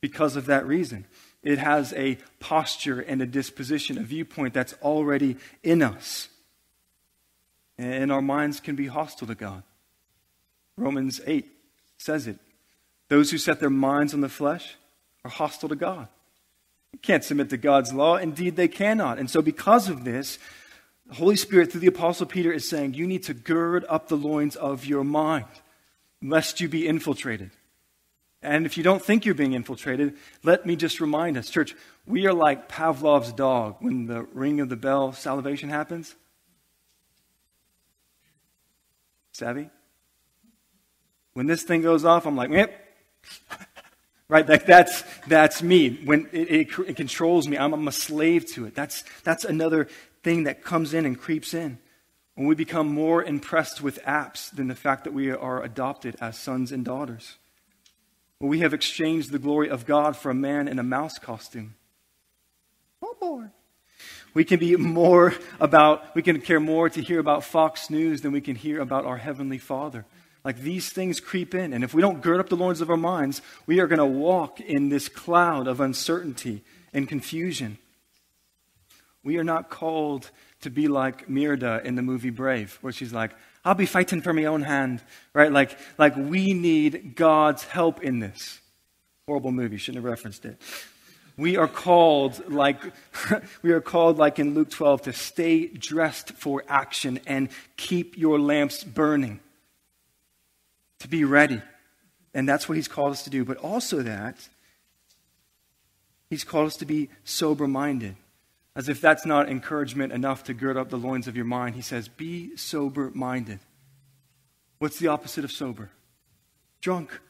Because 0.00 0.34
of 0.34 0.46
that 0.46 0.66
reason, 0.66 1.06
it 1.42 1.58
has 1.58 1.92
a 1.92 2.18
posture 2.40 3.00
and 3.00 3.22
a 3.22 3.26
disposition, 3.26 3.98
a 3.98 4.02
viewpoint 4.02 4.52
that's 4.52 4.74
already 4.82 5.36
in 5.62 5.80
us. 5.80 6.28
And 7.78 8.10
our 8.10 8.22
minds 8.22 8.58
can 8.58 8.74
be 8.74 8.88
hostile 8.88 9.28
to 9.28 9.36
God. 9.36 9.62
Romans 10.76 11.20
8 11.24 11.46
says 11.98 12.26
it. 12.26 12.38
Those 13.08 13.30
who 13.30 13.38
set 13.38 13.60
their 13.60 13.70
minds 13.70 14.12
on 14.12 14.22
the 14.22 14.28
flesh 14.28 14.76
are 15.24 15.30
hostile 15.30 15.68
to 15.68 15.76
God. 15.76 16.08
They 16.92 16.98
can't 16.98 17.24
submit 17.24 17.50
to 17.50 17.56
God's 17.56 17.92
law. 17.92 18.16
Indeed, 18.16 18.56
they 18.56 18.68
cannot. 18.68 19.18
And 19.18 19.30
so, 19.30 19.40
because 19.40 19.88
of 19.88 20.04
this, 20.04 20.38
the 21.06 21.14
Holy 21.14 21.36
Spirit, 21.36 21.70
through 21.70 21.80
the 21.80 21.86
Apostle 21.86 22.26
Peter, 22.26 22.52
is 22.52 22.68
saying, 22.68 22.94
You 22.94 23.06
need 23.06 23.22
to 23.24 23.34
gird 23.34 23.84
up 23.88 24.08
the 24.08 24.16
loins 24.16 24.56
of 24.56 24.84
your 24.84 25.04
mind, 25.04 25.46
lest 26.22 26.60
you 26.60 26.68
be 26.68 26.86
infiltrated. 26.86 27.50
And 28.42 28.66
if 28.66 28.76
you 28.76 28.82
don't 28.82 29.02
think 29.02 29.24
you're 29.24 29.36
being 29.36 29.52
infiltrated, 29.52 30.16
let 30.42 30.66
me 30.66 30.74
just 30.74 31.00
remind 31.00 31.36
us, 31.36 31.48
church, 31.48 31.76
we 32.06 32.26
are 32.26 32.34
like 32.34 32.68
Pavlov's 32.68 33.32
dog 33.32 33.76
when 33.78 34.06
the 34.06 34.22
ring 34.34 34.60
of 34.60 34.68
the 34.68 34.76
bell 34.76 35.12
salivation 35.12 35.68
happens. 35.68 36.16
Savvy? 39.32 39.70
When 41.34 41.46
this 41.46 41.62
thing 41.62 41.82
goes 41.82 42.04
off, 42.04 42.26
I'm 42.26 42.36
like, 42.36 42.50
yep. 42.50 42.78
Right? 44.32 44.48
Like 44.48 44.64
that's, 44.64 45.04
that's 45.26 45.62
me. 45.62 46.00
When 46.06 46.26
it, 46.32 46.50
it, 46.50 46.78
it 46.88 46.96
controls 46.96 47.46
me, 47.46 47.58
I'm, 47.58 47.74
I'm 47.74 47.86
a 47.86 47.92
slave 47.92 48.46
to 48.54 48.64
it. 48.64 48.74
That's, 48.74 49.04
that's 49.24 49.44
another 49.44 49.88
thing 50.22 50.44
that 50.44 50.64
comes 50.64 50.94
in 50.94 51.04
and 51.04 51.20
creeps 51.20 51.52
in. 51.52 51.78
When 52.34 52.46
we 52.46 52.54
become 52.54 52.88
more 52.88 53.22
impressed 53.22 53.82
with 53.82 54.02
apps 54.04 54.50
than 54.50 54.68
the 54.68 54.74
fact 54.74 55.04
that 55.04 55.12
we 55.12 55.30
are 55.30 55.62
adopted 55.62 56.16
as 56.18 56.38
sons 56.38 56.72
and 56.72 56.82
daughters. 56.82 57.36
When 58.38 58.50
we 58.50 58.60
have 58.60 58.72
exchanged 58.72 59.32
the 59.32 59.38
glory 59.38 59.68
of 59.68 59.84
God 59.84 60.16
for 60.16 60.30
a 60.30 60.34
man 60.34 60.66
in 60.66 60.78
a 60.78 60.82
mouse 60.82 61.18
costume. 61.18 61.74
Oh 63.02 63.14
boy. 63.20 63.44
We 64.32 64.44
can 64.44 64.58
be 64.58 64.76
more 64.76 65.34
about, 65.60 66.14
we 66.14 66.22
can 66.22 66.40
care 66.40 66.58
more 66.58 66.88
to 66.88 67.02
hear 67.02 67.20
about 67.20 67.44
Fox 67.44 67.90
News 67.90 68.22
than 68.22 68.32
we 68.32 68.40
can 68.40 68.56
hear 68.56 68.80
about 68.80 69.04
our 69.04 69.18
Heavenly 69.18 69.58
Father. 69.58 70.06
Like 70.44 70.58
these 70.58 70.90
things 70.90 71.20
creep 71.20 71.54
in. 71.54 71.72
And 71.72 71.84
if 71.84 71.94
we 71.94 72.02
don't 72.02 72.20
gird 72.20 72.40
up 72.40 72.48
the 72.48 72.56
loins 72.56 72.80
of 72.80 72.90
our 72.90 72.96
minds, 72.96 73.42
we 73.66 73.80
are 73.80 73.86
going 73.86 73.98
to 73.98 74.06
walk 74.06 74.60
in 74.60 74.88
this 74.88 75.08
cloud 75.08 75.68
of 75.68 75.80
uncertainty 75.80 76.62
and 76.92 77.08
confusion. 77.08 77.78
We 79.22 79.38
are 79.38 79.44
not 79.44 79.70
called 79.70 80.30
to 80.62 80.70
be 80.70 80.88
like 80.88 81.28
Merida 81.28 81.80
in 81.84 81.94
the 81.94 82.02
movie 82.02 82.30
Brave, 82.30 82.78
where 82.80 82.92
she's 82.92 83.12
like, 83.12 83.32
I'll 83.64 83.74
be 83.74 83.86
fighting 83.86 84.20
for 84.20 84.32
my 84.32 84.46
own 84.46 84.62
hand, 84.62 85.00
right? 85.32 85.52
Like, 85.52 85.78
like 85.98 86.16
we 86.16 86.52
need 86.52 87.14
God's 87.14 87.64
help 87.64 88.02
in 88.02 88.18
this. 88.18 88.60
Horrible 89.26 89.52
movie, 89.52 89.76
shouldn't 89.76 90.02
have 90.02 90.10
referenced 90.10 90.44
it. 90.44 90.60
We 91.36 91.56
are 91.56 91.68
called 91.68 92.50
like 92.50 92.78
we 93.62 93.70
are 93.70 93.80
called 93.80 94.18
like 94.18 94.38
in 94.38 94.54
Luke 94.54 94.70
12 94.70 95.02
to 95.02 95.12
stay 95.12 95.66
dressed 95.66 96.32
for 96.32 96.64
action 96.68 97.20
and 97.26 97.48
keep 97.76 98.18
your 98.18 98.38
lamps 98.38 98.84
burning. 98.84 99.40
To 101.02 101.08
be 101.08 101.24
ready. 101.24 101.60
And 102.32 102.48
that's 102.48 102.68
what 102.68 102.76
he's 102.76 102.86
called 102.86 103.10
us 103.10 103.24
to 103.24 103.30
do, 103.30 103.44
but 103.44 103.56
also 103.56 104.02
that 104.02 104.36
he's 106.30 106.44
called 106.44 106.68
us 106.68 106.76
to 106.76 106.86
be 106.86 107.10
sober 107.24 107.66
minded. 107.66 108.14
As 108.76 108.88
if 108.88 109.00
that's 109.00 109.26
not 109.26 109.48
encouragement 109.48 110.12
enough 110.12 110.44
to 110.44 110.54
gird 110.54 110.76
up 110.76 110.90
the 110.90 110.96
loins 110.96 111.26
of 111.26 111.34
your 111.34 111.44
mind, 111.44 111.74
he 111.74 111.82
says, 111.82 112.06
Be 112.06 112.56
sober 112.56 113.10
minded. 113.14 113.58
What's 114.78 115.00
the 115.00 115.08
opposite 115.08 115.44
of 115.44 115.50
sober? 115.50 115.90
Drunk. 116.80 117.20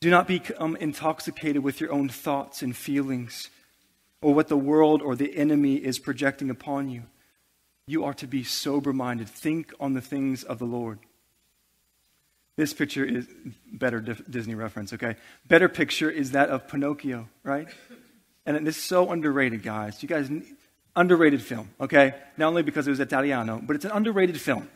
Do 0.00 0.08
not 0.08 0.26
become 0.26 0.74
intoxicated 0.76 1.62
with 1.62 1.82
your 1.82 1.92
own 1.92 2.08
thoughts 2.08 2.62
and 2.62 2.74
feelings 2.74 3.50
or 4.22 4.32
what 4.32 4.48
the 4.48 4.56
world 4.56 5.02
or 5.02 5.14
the 5.14 5.36
enemy 5.36 5.74
is 5.74 5.98
projecting 5.98 6.48
upon 6.48 6.88
you. 6.88 7.02
You 7.86 8.04
are 8.04 8.14
to 8.14 8.26
be 8.26 8.42
sober 8.42 8.94
minded. 8.94 9.28
Think 9.28 9.70
on 9.78 9.92
the 9.92 10.00
things 10.00 10.44
of 10.44 10.58
the 10.58 10.64
Lord. 10.64 10.98
This 12.60 12.74
picture 12.74 13.06
is 13.06 13.26
better 13.72 14.00
Disney 14.00 14.54
reference, 14.54 14.92
okay? 14.92 15.16
Better 15.48 15.66
picture 15.66 16.10
is 16.10 16.32
that 16.32 16.50
of 16.50 16.68
Pinocchio, 16.68 17.26
right? 17.42 17.66
And 18.44 18.68
is 18.68 18.76
so 18.76 19.10
underrated, 19.10 19.62
guys. 19.62 20.02
You 20.02 20.10
guys, 20.10 20.30
underrated 20.94 21.40
film, 21.40 21.70
okay? 21.80 22.12
Not 22.36 22.48
only 22.48 22.62
because 22.62 22.86
it 22.86 22.90
was 22.90 23.00
Italiano, 23.00 23.62
but 23.66 23.76
it's 23.76 23.86
an 23.86 23.92
underrated 23.92 24.38
film, 24.38 24.68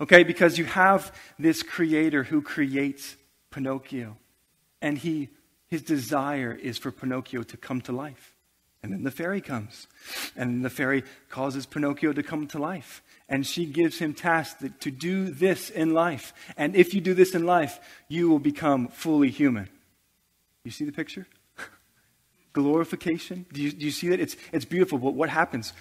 okay? 0.00 0.22
Because 0.22 0.56
you 0.56 0.66
have 0.66 1.12
this 1.36 1.64
creator 1.64 2.22
who 2.22 2.42
creates 2.42 3.16
Pinocchio, 3.50 4.16
and 4.80 4.96
he, 4.96 5.28
his 5.66 5.82
desire 5.82 6.52
is 6.52 6.78
for 6.78 6.92
Pinocchio 6.92 7.42
to 7.42 7.56
come 7.56 7.80
to 7.80 7.90
life. 7.90 8.36
And 8.84 8.92
then 8.92 9.02
the 9.02 9.10
fairy 9.10 9.40
comes, 9.40 9.88
and 10.36 10.64
the 10.64 10.70
fairy 10.70 11.02
causes 11.28 11.66
Pinocchio 11.66 12.12
to 12.12 12.22
come 12.22 12.46
to 12.46 12.60
life. 12.60 13.02
And 13.28 13.46
she 13.46 13.66
gives 13.66 13.98
him 13.98 14.14
tasks 14.14 14.64
to 14.80 14.90
do 14.90 15.30
this 15.30 15.70
in 15.70 15.94
life. 15.94 16.34
And 16.56 16.76
if 16.76 16.92
you 16.92 17.00
do 17.00 17.14
this 17.14 17.34
in 17.34 17.46
life, 17.46 17.80
you 18.08 18.28
will 18.28 18.38
become 18.38 18.88
fully 18.88 19.30
human. 19.30 19.68
You 20.64 20.70
see 20.70 20.84
the 20.84 20.92
picture? 20.92 21.26
glorification. 22.52 23.46
Do 23.52 23.62
you, 23.62 23.72
do 23.72 23.84
you 23.84 23.90
see 23.90 24.08
that? 24.08 24.20
It's, 24.20 24.36
it's 24.52 24.64
beautiful, 24.64 24.98
but 24.98 25.14
what 25.14 25.30
happens? 25.30 25.72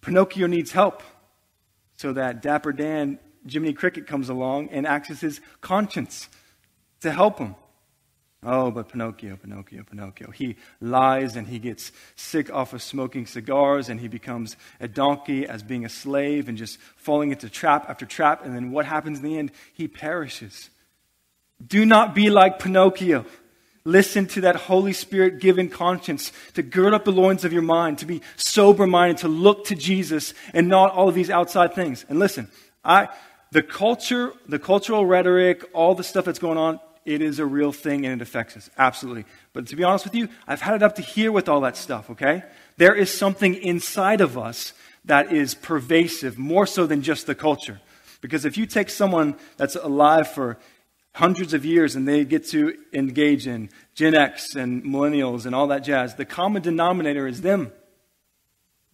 Pinocchio 0.00 0.46
needs 0.46 0.72
help. 0.72 1.02
So 1.96 2.12
that 2.12 2.42
Dapper 2.42 2.72
Dan, 2.72 3.18
Jiminy 3.48 3.72
Cricket, 3.72 4.06
comes 4.06 4.28
along 4.28 4.68
and 4.68 4.86
acts 4.86 5.10
as 5.10 5.20
his 5.20 5.40
conscience 5.60 6.28
to 7.00 7.10
help 7.10 7.38
him. 7.38 7.56
Oh, 8.44 8.70
but 8.70 8.88
Pinocchio, 8.88 9.36
Pinocchio, 9.36 9.82
Pinocchio. 9.82 10.30
He 10.30 10.56
lies 10.80 11.34
and 11.34 11.48
he 11.48 11.58
gets 11.58 11.90
sick 12.14 12.52
off 12.52 12.72
of 12.72 12.82
smoking 12.82 13.26
cigars 13.26 13.88
and 13.88 13.98
he 13.98 14.06
becomes 14.06 14.56
a 14.80 14.86
donkey 14.86 15.44
as 15.44 15.64
being 15.64 15.84
a 15.84 15.88
slave 15.88 16.48
and 16.48 16.56
just 16.56 16.78
falling 16.96 17.32
into 17.32 17.50
trap 17.50 17.90
after 17.90 18.06
trap. 18.06 18.44
And 18.44 18.54
then 18.54 18.70
what 18.70 18.86
happens 18.86 19.18
in 19.18 19.24
the 19.24 19.38
end? 19.38 19.50
He 19.74 19.88
perishes. 19.88 20.70
Do 21.64 21.84
not 21.84 22.14
be 22.14 22.30
like 22.30 22.60
Pinocchio. 22.60 23.26
Listen 23.84 24.26
to 24.26 24.42
that 24.42 24.54
Holy 24.54 24.92
Spirit 24.92 25.40
given 25.40 25.68
conscience 25.68 26.30
to 26.54 26.62
gird 26.62 26.94
up 26.94 27.04
the 27.04 27.10
loins 27.10 27.44
of 27.44 27.52
your 27.52 27.62
mind, 27.62 27.98
to 27.98 28.06
be 28.06 28.22
sober 28.36 28.86
minded, 28.86 29.18
to 29.18 29.28
look 29.28 29.64
to 29.66 29.74
Jesus 29.74 30.32
and 30.54 30.68
not 30.68 30.92
all 30.92 31.08
of 31.08 31.14
these 31.14 31.30
outside 31.30 31.74
things. 31.74 32.04
And 32.08 32.20
listen, 32.20 32.48
I, 32.84 33.08
the 33.50 33.62
culture, 33.62 34.32
the 34.46 34.58
cultural 34.58 35.06
rhetoric, 35.06 35.64
all 35.72 35.94
the 35.94 36.04
stuff 36.04 36.26
that's 36.26 36.38
going 36.38 36.58
on, 36.58 36.78
it 37.04 37.22
is 37.22 37.38
a 37.38 37.46
real 37.46 37.72
thing 37.72 38.04
and 38.04 38.20
it 38.20 38.22
affects 38.22 38.56
us. 38.56 38.70
Absolutely. 38.76 39.24
But 39.52 39.66
to 39.68 39.76
be 39.76 39.84
honest 39.84 40.04
with 40.04 40.14
you, 40.14 40.28
I've 40.46 40.60
had 40.60 40.74
it 40.74 40.82
up 40.82 40.96
to 40.96 41.02
here 41.02 41.32
with 41.32 41.48
all 41.48 41.60
that 41.62 41.76
stuff, 41.76 42.10
okay? 42.10 42.42
There 42.76 42.94
is 42.94 43.12
something 43.12 43.54
inside 43.54 44.20
of 44.20 44.36
us 44.38 44.72
that 45.04 45.32
is 45.32 45.54
pervasive, 45.54 46.38
more 46.38 46.66
so 46.66 46.86
than 46.86 47.02
just 47.02 47.26
the 47.26 47.34
culture. 47.34 47.80
Because 48.20 48.44
if 48.44 48.56
you 48.56 48.66
take 48.66 48.90
someone 48.90 49.36
that's 49.56 49.76
alive 49.76 50.30
for 50.30 50.58
hundreds 51.14 51.54
of 51.54 51.64
years 51.64 51.96
and 51.96 52.06
they 52.06 52.24
get 52.24 52.46
to 52.48 52.76
engage 52.92 53.46
in 53.46 53.70
Gen 53.94 54.14
X 54.14 54.54
and 54.54 54.84
millennials 54.84 55.46
and 55.46 55.54
all 55.54 55.68
that 55.68 55.80
jazz, 55.84 56.14
the 56.14 56.24
common 56.24 56.62
denominator 56.62 57.26
is 57.26 57.40
them. 57.40 57.72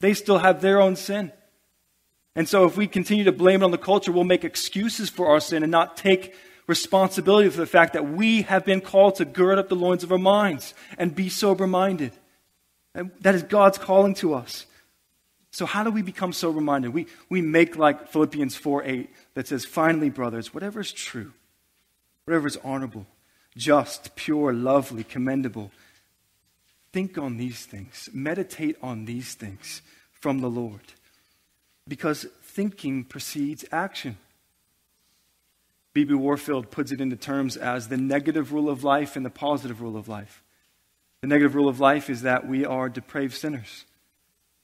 They 0.00 0.14
still 0.14 0.38
have 0.38 0.60
their 0.60 0.80
own 0.80 0.96
sin. 0.96 1.32
And 2.36 2.48
so 2.48 2.64
if 2.64 2.76
we 2.76 2.86
continue 2.86 3.24
to 3.24 3.32
blame 3.32 3.62
it 3.62 3.64
on 3.64 3.70
the 3.70 3.78
culture, 3.78 4.10
we'll 4.10 4.24
make 4.24 4.44
excuses 4.44 5.08
for 5.08 5.28
our 5.28 5.40
sin 5.40 5.62
and 5.62 5.70
not 5.70 5.96
take 5.96 6.34
responsibility 6.66 7.48
for 7.50 7.58
the 7.58 7.66
fact 7.66 7.92
that 7.92 8.08
we 8.08 8.42
have 8.42 8.64
been 8.64 8.80
called 8.80 9.16
to 9.16 9.24
gird 9.24 9.58
up 9.58 9.68
the 9.68 9.76
loins 9.76 10.02
of 10.02 10.12
our 10.12 10.18
minds 10.18 10.74
and 10.96 11.14
be 11.14 11.28
sober 11.28 11.66
minded. 11.66 12.12
And 12.94 13.10
that 13.20 13.34
is 13.34 13.42
God's 13.42 13.78
calling 13.78 14.14
to 14.14 14.34
us. 14.34 14.66
So, 15.50 15.66
how 15.66 15.84
do 15.84 15.90
we 15.90 16.02
become 16.02 16.32
sober 16.32 16.60
minded? 16.60 16.92
We, 16.92 17.06
we 17.28 17.40
make 17.40 17.76
like 17.76 18.08
Philippians 18.08 18.56
4 18.56 18.84
8 18.84 19.10
that 19.34 19.46
says, 19.46 19.64
Finally, 19.64 20.10
brothers, 20.10 20.52
whatever 20.52 20.80
is 20.80 20.90
true, 20.90 21.32
whatever 22.24 22.48
is 22.48 22.58
honorable, 22.64 23.06
just, 23.56 24.16
pure, 24.16 24.52
lovely, 24.52 25.04
commendable, 25.04 25.70
think 26.92 27.18
on 27.18 27.36
these 27.36 27.66
things, 27.66 28.08
meditate 28.12 28.76
on 28.82 29.04
these 29.04 29.34
things 29.34 29.82
from 30.12 30.40
the 30.40 30.50
Lord. 30.50 30.94
Because 31.86 32.26
thinking 32.42 33.04
precedes 33.04 33.64
action. 33.70 34.16
B.B. 35.94 36.12
Warfield 36.14 36.72
puts 36.72 36.90
it 36.90 37.00
into 37.00 37.16
terms 37.16 37.56
as 37.56 37.88
the 37.88 37.96
negative 37.96 38.52
rule 38.52 38.68
of 38.68 38.82
life 38.82 39.14
and 39.14 39.24
the 39.24 39.30
positive 39.30 39.80
rule 39.80 39.96
of 39.96 40.08
life. 40.08 40.42
The 41.20 41.28
negative 41.28 41.54
rule 41.54 41.68
of 41.68 41.80
life 41.80 42.10
is 42.10 42.22
that 42.22 42.46
we 42.46 42.66
are 42.66 42.88
depraved 42.88 43.34
sinners. 43.34 43.84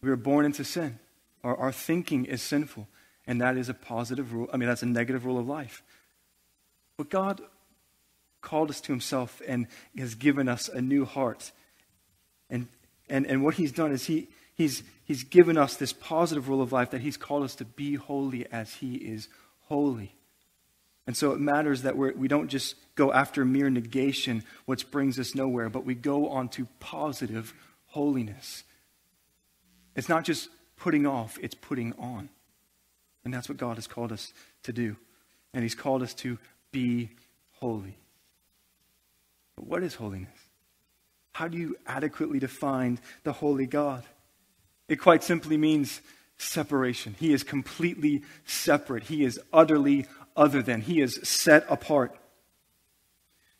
We 0.02 0.10
are 0.10 0.16
born 0.16 0.44
into 0.44 0.64
sin. 0.64 0.98
Our, 1.44 1.56
our 1.56 1.72
thinking 1.72 2.24
is 2.24 2.42
sinful. 2.42 2.88
And 3.26 3.40
that 3.40 3.56
is 3.56 3.68
a 3.68 3.74
positive 3.74 4.34
rule. 4.34 4.50
I 4.52 4.56
mean, 4.56 4.68
that's 4.68 4.82
a 4.82 4.86
negative 4.86 5.24
rule 5.24 5.38
of 5.38 5.46
life. 5.46 5.84
But 6.96 7.10
God 7.10 7.40
called 8.40 8.70
us 8.70 8.80
to 8.82 8.92
himself 8.92 9.40
and 9.46 9.68
has 9.96 10.16
given 10.16 10.48
us 10.48 10.68
a 10.68 10.80
new 10.80 11.04
heart. 11.04 11.52
And, 12.48 12.66
and, 13.08 13.24
and 13.26 13.44
what 13.44 13.54
he's 13.54 13.72
done 13.72 13.92
is 13.92 14.06
he, 14.06 14.28
he's, 14.54 14.82
he's 15.04 15.22
given 15.22 15.56
us 15.56 15.76
this 15.76 15.92
positive 15.92 16.48
rule 16.48 16.60
of 16.60 16.72
life 16.72 16.90
that 16.90 17.02
he's 17.02 17.16
called 17.16 17.44
us 17.44 17.54
to 17.56 17.64
be 17.64 17.94
holy 17.94 18.46
as 18.50 18.74
he 18.74 18.96
is 18.96 19.28
holy. 19.68 20.14
And 21.10 21.16
so 21.16 21.32
it 21.32 21.40
matters 21.40 21.82
that 21.82 21.96
we're, 21.96 22.12
we 22.12 22.28
do 22.28 22.38
not 22.38 22.46
just 22.46 22.76
go 22.94 23.12
after 23.12 23.44
mere 23.44 23.68
negation, 23.68 24.44
which 24.66 24.92
brings 24.92 25.18
us 25.18 25.34
nowhere, 25.34 25.68
but 25.68 25.84
we 25.84 25.96
go 25.96 26.28
on 26.28 26.48
to 26.50 26.68
positive 26.78 27.52
holiness. 27.86 28.62
It's 29.96 30.08
not 30.08 30.22
just 30.22 30.50
putting 30.76 31.08
off, 31.08 31.36
it's 31.42 31.56
putting 31.56 31.94
on. 31.94 32.28
And 33.24 33.34
that's 33.34 33.48
what 33.48 33.58
God 33.58 33.74
has 33.74 33.88
called 33.88 34.12
us 34.12 34.32
to 34.62 34.72
do. 34.72 34.94
And 35.52 35.64
He's 35.64 35.74
called 35.74 36.04
us 36.04 36.14
to 36.14 36.38
be 36.70 37.10
holy. 37.54 37.98
But 39.56 39.66
what 39.66 39.82
is 39.82 39.96
holiness? 39.96 40.38
How 41.32 41.48
do 41.48 41.58
you 41.58 41.74
adequately 41.88 42.38
define 42.38 43.00
the 43.24 43.32
holy 43.32 43.66
God? 43.66 44.04
It 44.86 45.00
quite 45.00 45.24
simply 45.24 45.56
means 45.56 46.02
separation. 46.38 47.16
He 47.18 47.32
is 47.32 47.42
completely 47.42 48.22
separate, 48.46 49.02
He 49.02 49.24
is 49.24 49.40
utterly 49.52 50.06
other 50.36 50.62
than. 50.62 50.80
He 50.80 51.00
is 51.00 51.20
set 51.22 51.66
apart. 51.68 52.16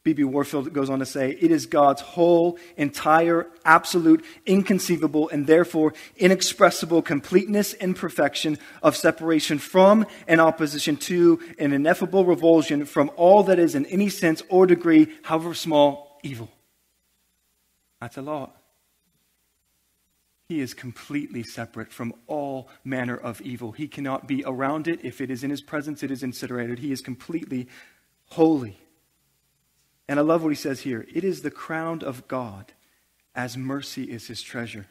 B.B. 0.02 0.24
Warfield 0.24 0.72
goes 0.72 0.88
on 0.88 1.00
to 1.00 1.06
say, 1.06 1.30
It 1.30 1.50
is 1.50 1.66
God's 1.66 2.00
whole, 2.00 2.58
entire, 2.78 3.46
absolute, 3.66 4.24
inconceivable, 4.46 5.28
and 5.28 5.46
therefore 5.46 5.92
inexpressible 6.16 7.02
completeness 7.02 7.74
and 7.74 7.94
perfection 7.94 8.58
of 8.82 8.96
separation 8.96 9.58
from 9.58 10.06
and 10.26 10.40
opposition 10.40 10.96
to 10.96 11.38
an 11.58 11.74
ineffable 11.74 12.24
revulsion 12.24 12.86
from 12.86 13.10
all 13.16 13.42
that 13.42 13.58
is 13.58 13.74
in 13.74 13.84
any 13.86 14.08
sense 14.08 14.42
or 14.48 14.66
degree, 14.66 15.06
however 15.22 15.52
small, 15.52 16.18
evil. 16.22 16.48
That's 18.00 18.16
a 18.16 18.22
lot. 18.22 18.56
He 20.50 20.58
is 20.58 20.74
completely 20.74 21.44
separate 21.44 21.92
from 21.92 22.12
all 22.26 22.68
manner 22.82 23.16
of 23.16 23.40
evil. 23.40 23.70
He 23.70 23.86
cannot 23.86 24.26
be 24.26 24.42
around 24.44 24.88
it. 24.88 24.98
If 25.04 25.20
it 25.20 25.30
is 25.30 25.44
in 25.44 25.50
his 25.50 25.62
presence, 25.62 26.02
it 26.02 26.10
is 26.10 26.24
incinerated. 26.24 26.80
He 26.80 26.90
is 26.90 27.00
completely 27.00 27.68
holy. 28.30 28.76
And 30.08 30.18
I 30.18 30.24
love 30.24 30.42
what 30.42 30.48
he 30.48 30.56
says 30.56 30.80
here 30.80 31.06
it 31.08 31.22
is 31.22 31.42
the 31.42 31.52
crown 31.52 32.02
of 32.02 32.26
God, 32.26 32.72
as 33.32 33.56
mercy 33.56 34.10
is 34.10 34.26
his 34.26 34.42
treasure, 34.42 34.86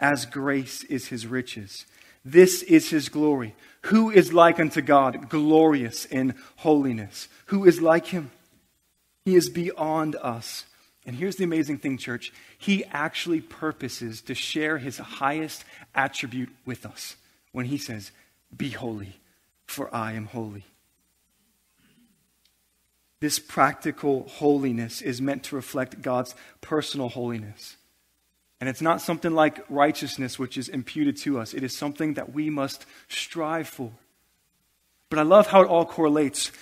as 0.00 0.26
grace 0.26 0.82
is 0.82 1.06
his 1.06 1.24
riches. 1.24 1.86
This 2.24 2.64
is 2.64 2.90
his 2.90 3.08
glory. 3.08 3.54
Who 3.82 4.10
is 4.10 4.32
like 4.32 4.58
unto 4.58 4.80
God, 4.80 5.28
glorious 5.28 6.04
in 6.04 6.34
holiness? 6.56 7.28
Who 7.46 7.64
is 7.64 7.80
like 7.80 8.06
him? 8.06 8.32
He 9.24 9.36
is 9.36 9.50
beyond 9.50 10.16
us. 10.16 10.64
And 11.08 11.16
here's 11.16 11.36
the 11.36 11.44
amazing 11.44 11.78
thing, 11.78 11.96
church. 11.96 12.34
He 12.58 12.84
actually 12.84 13.40
purposes 13.40 14.20
to 14.20 14.34
share 14.34 14.76
his 14.76 14.98
highest 14.98 15.64
attribute 15.94 16.50
with 16.66 16.84
us 16.84 17.16
when 17.50 17.64
he 17.64 17.78
says, 17.78 18.10
Be 18.54 18.68
holy, 18.68 19.18
for 19.64 19.92
I 19.92 20.12
am 20.12 20.26
holy. 20.26 20.66
This 23.20 23.38
practical 23.38 24.28
holiness 24.28 25.00
is 25.00 25.18
meant 25.18 25.44
to 25.44 25.56
reflect 25.56 26.02
God's 26.02 26.34
personal 26.60 27.08
holiness. 27.08 27.78
And 28.60 28.68
it's 28.68 28.82
not 28.82 29.00
something 29.00 29.32
like 29.32 29.64
righteousness, 29.70 30.38
which 30.38 30.58
is 30.58 30.68
imputed 30.68 31.16
to 31.22 31.40
us. 31.40 31.54
It 31.54 31.62
is 31.62 31.74
something 31.74 32.14
that 32.14 32.34
we 32.34 32.50
must 32.50 32.84
strive 33.08 33.66
for. 33.66 33.92
But 35.08 35.20
I 35.20 35.22
love 35.22 35.46
how 35.46 35.62
it 35.62 35.68
all 35.68 35.86
correlates. 35.86 36.52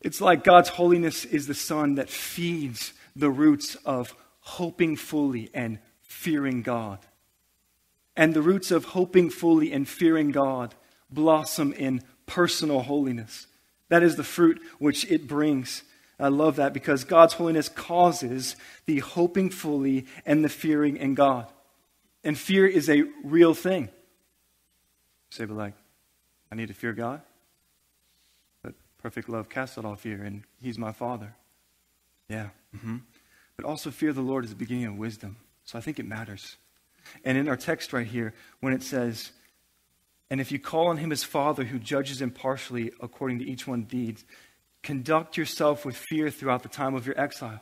It's 0.00 0.20
like 0.20 0.42
God's 0.42 0.70
holiness 0.70 1.24
is 1.24 1.46
the 1.46 1.54
sun 1.54 1.94
that 1.94 2.10
feeds 2.10 2.92
the 3.16 3.30
roots 3.30 3.74
of 3.84 4.14
hoping 4.40 4.96
fully 4.96 5.50
and 5.52 5.78
fearing 6.02 6.62
God. 6.62 6.98
And 8.14 8.32
the 8.32 8.42
roots 8.42 8.70
of 8.70 8.86
hoping 8.86 9.30
fully 9.30 9.72
and 9.72 9.88
fearing 9.88 10.30
God 10.30 10.74
blossom 11.10 11.72
in 11.72 12.02
personal 12.26 12.82
holiness. 12.82 13.46
That 13.88 14.02
is 14.02 14.16
the 14.16 14.24
fruit 14.24 14.60
which 14.78 15.10
it 15.10 15.26
brings. 15.26 15.82
I 16.18 16.28
love 16.28 16.56
that 16.56 16.72
because 16.72 17.04
God's 17.04 17.34
holiness 17.34 17.68
causes 17.68 18.56
the 18.86 19.00
hoping 19.00 19.50
fully 19.50 20.06
and 20.24 20.44
the 20.44 20.48
fearing 20.48 20.96
in 20.96 21.14
God. 21.14 21.50
And 22.24 22.38
fear 22.38 22.66
is 22.66 22.88
a 22.88 23.04
real 23.22 23.54
thing. 23.54 23.84
You 23.84 23.90
Say, 25.30 25.44
but 25.44 25.56
like, 25.56 25.74
I 26.50 26.54
need 26.54 26.68
to 26.68 26.74
fear 26.74 26.92
God? 26.92 27.20
But 28.62 28.74
perfect 28.98 29.28
love 29.28 29.48
casts 29.48 29.78
out 29.78 29.84
all 29.84 29.94
fear, 29.94 30.22
and 30.22 30.42
He's 30.60 30.78
my 30.78 30.92
Father. 30.92 31.34
Yeah. 32.28 32.48
Mm-hmm. 32.76 32.96
But 33.56 33.64
also, 33.64 33.90
fear 33.90 34.12
the 34.12 34.20
Lord 34.20 34.44
is 34.44 34.50
the 34.50 34.56
beginning 34.56 34.84
of 34.86 34.96
wisdom. 34.96 35.36
So 35.64 35.78
I 35.78 35.80
think 35.80 35.98
it 35.98 36.06
matters. 36.06 36.56
And 37.24 37.38
in 37.38 37.48
our 37.48 37.56
text 37.56 37.92
right 37.92 38.06
here, 38.06 38.34
when 38.60 38.72
it 38.72 38.82
says, 38.82 39.32
And 40.30 40.40
if 40.40 40.52
you 40.52 40.58
call 40.58 40.88
on 40.88 40.98
him 40.98 41.12
as 41.12 41.24
Father 41.24 41.64
who 41.64 41.78
judges 41.78 42.20
impartially 42.20 42.92
according 43.00 43.38
to 43.38 43.44
each 43.44 43.66
one's 43.66 43.88
deeds, 43.88 44.24
conduct 44.82 45.36
yourself 45.36 45.84
with 45.84 45.96
fear 45.96 46.30
throughout 46.30 46.62
the 46.62 46.68
time 46.68 46.94
of 46.94 47.06
your 47.06 47.18
exile. 47.18 47.60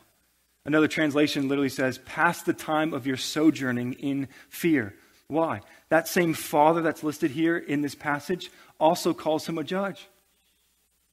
Another 0.65 0.87
translation 0.87 1.47
literally 1.47 1.69
says, 1.69 1.99
Pass 1.99 2.41
the 2.43 2.53
time 2.53 2.93
of 2.93 3.07
your 3.07 3.17
sojourning 3.17 3.93
in 3.93 4.27
fear. 4.49 4.95
Why? 5.27 5.61
That 5.89 6.07
same 6.07 6.33
Father 6.33 6.81
that's 6.81 7.03
listed 7.03 7.31
here 7.31 7.57
in 7.57 7.81
this 7.81 7.95
passage 7.95 8.51
also 8.79 9.13
calls 9.13 9.47
him 9.47 9.57
a 9.57 9.63
judge. 9.63 10.07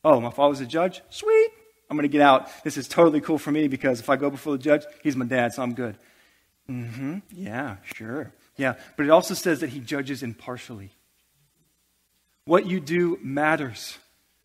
Oh, 0.05 0.21
my 0.21 0.31
father's 0.31 0.61
a 0.61 0.67
judge? 0.67 1.01
Sweet. 1.11 1.51
I'm 1.93 1.97
going 1.99 2.09
to 2.09 2.13
get 2.13 2.23
out. 2.23 2.49
This 2.65 2.79
is 2.79 2.89
totally 2.89 3.21
cool 3.21 3.37
for 3.37 3.53
me 3.53 3.69
because 3.69 4.01
if 4.01 4.09
I 4.09 4.17
go 4.17 4.31
before 4.31 4.57
the 4.57 4.63
judge, 4.63 4.85
he's 5.03 5.15
my 5.15 5.27
dad, 5.27 5.53
so 5.53 5.63
I'm 5.63 5.75
good. 5.75 5.95
Mm-hmm. 6.67 7.19
Yeah, 7.33 7.77
sure. 7.83 8.33
Yeah. 8.57 8.77
But 8.97 9.05
it 9.05 9.11
also 9.11 9.35
says 9.35 9.61
that 9.61 9.69
he 9.69 9.79
judges 9.79 10.23
impartially. 10.23 10.93
What 12.47 12.65
you 12.65 12.81
do 12.81 13.19
matters. 13.21 13.99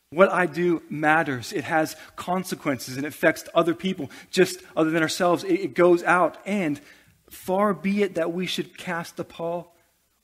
What 0.10 0.29
I 0.29 0.45
do 0.45 0.83
matters. 0.89 1.53
It 1.53 1.63
has 1.63 1.95
consequences 2.17 2.97
and 2.97 3.05
it 3.05 3.10
affects 3.10 3.45
other 3.55 3.73
people 3.73 4.12
just 4.29 4.60
other 4.75 4.89
than 4.89 5.01
ourselves. 5.01 5.45
It, 5.45 5.53
it 5.53 5.73
goes 5.73 6.03
out. 6.03 6.38
And 6.45 6.81
far 7.29 7.73
be 7.73 8.03
it 8.03 8.15
that 8.15 8.33
we 8.33 8.45
should 8.45 8.77
cast 8.77 9.15
the 9.15 9.23
pall 9.23 9.73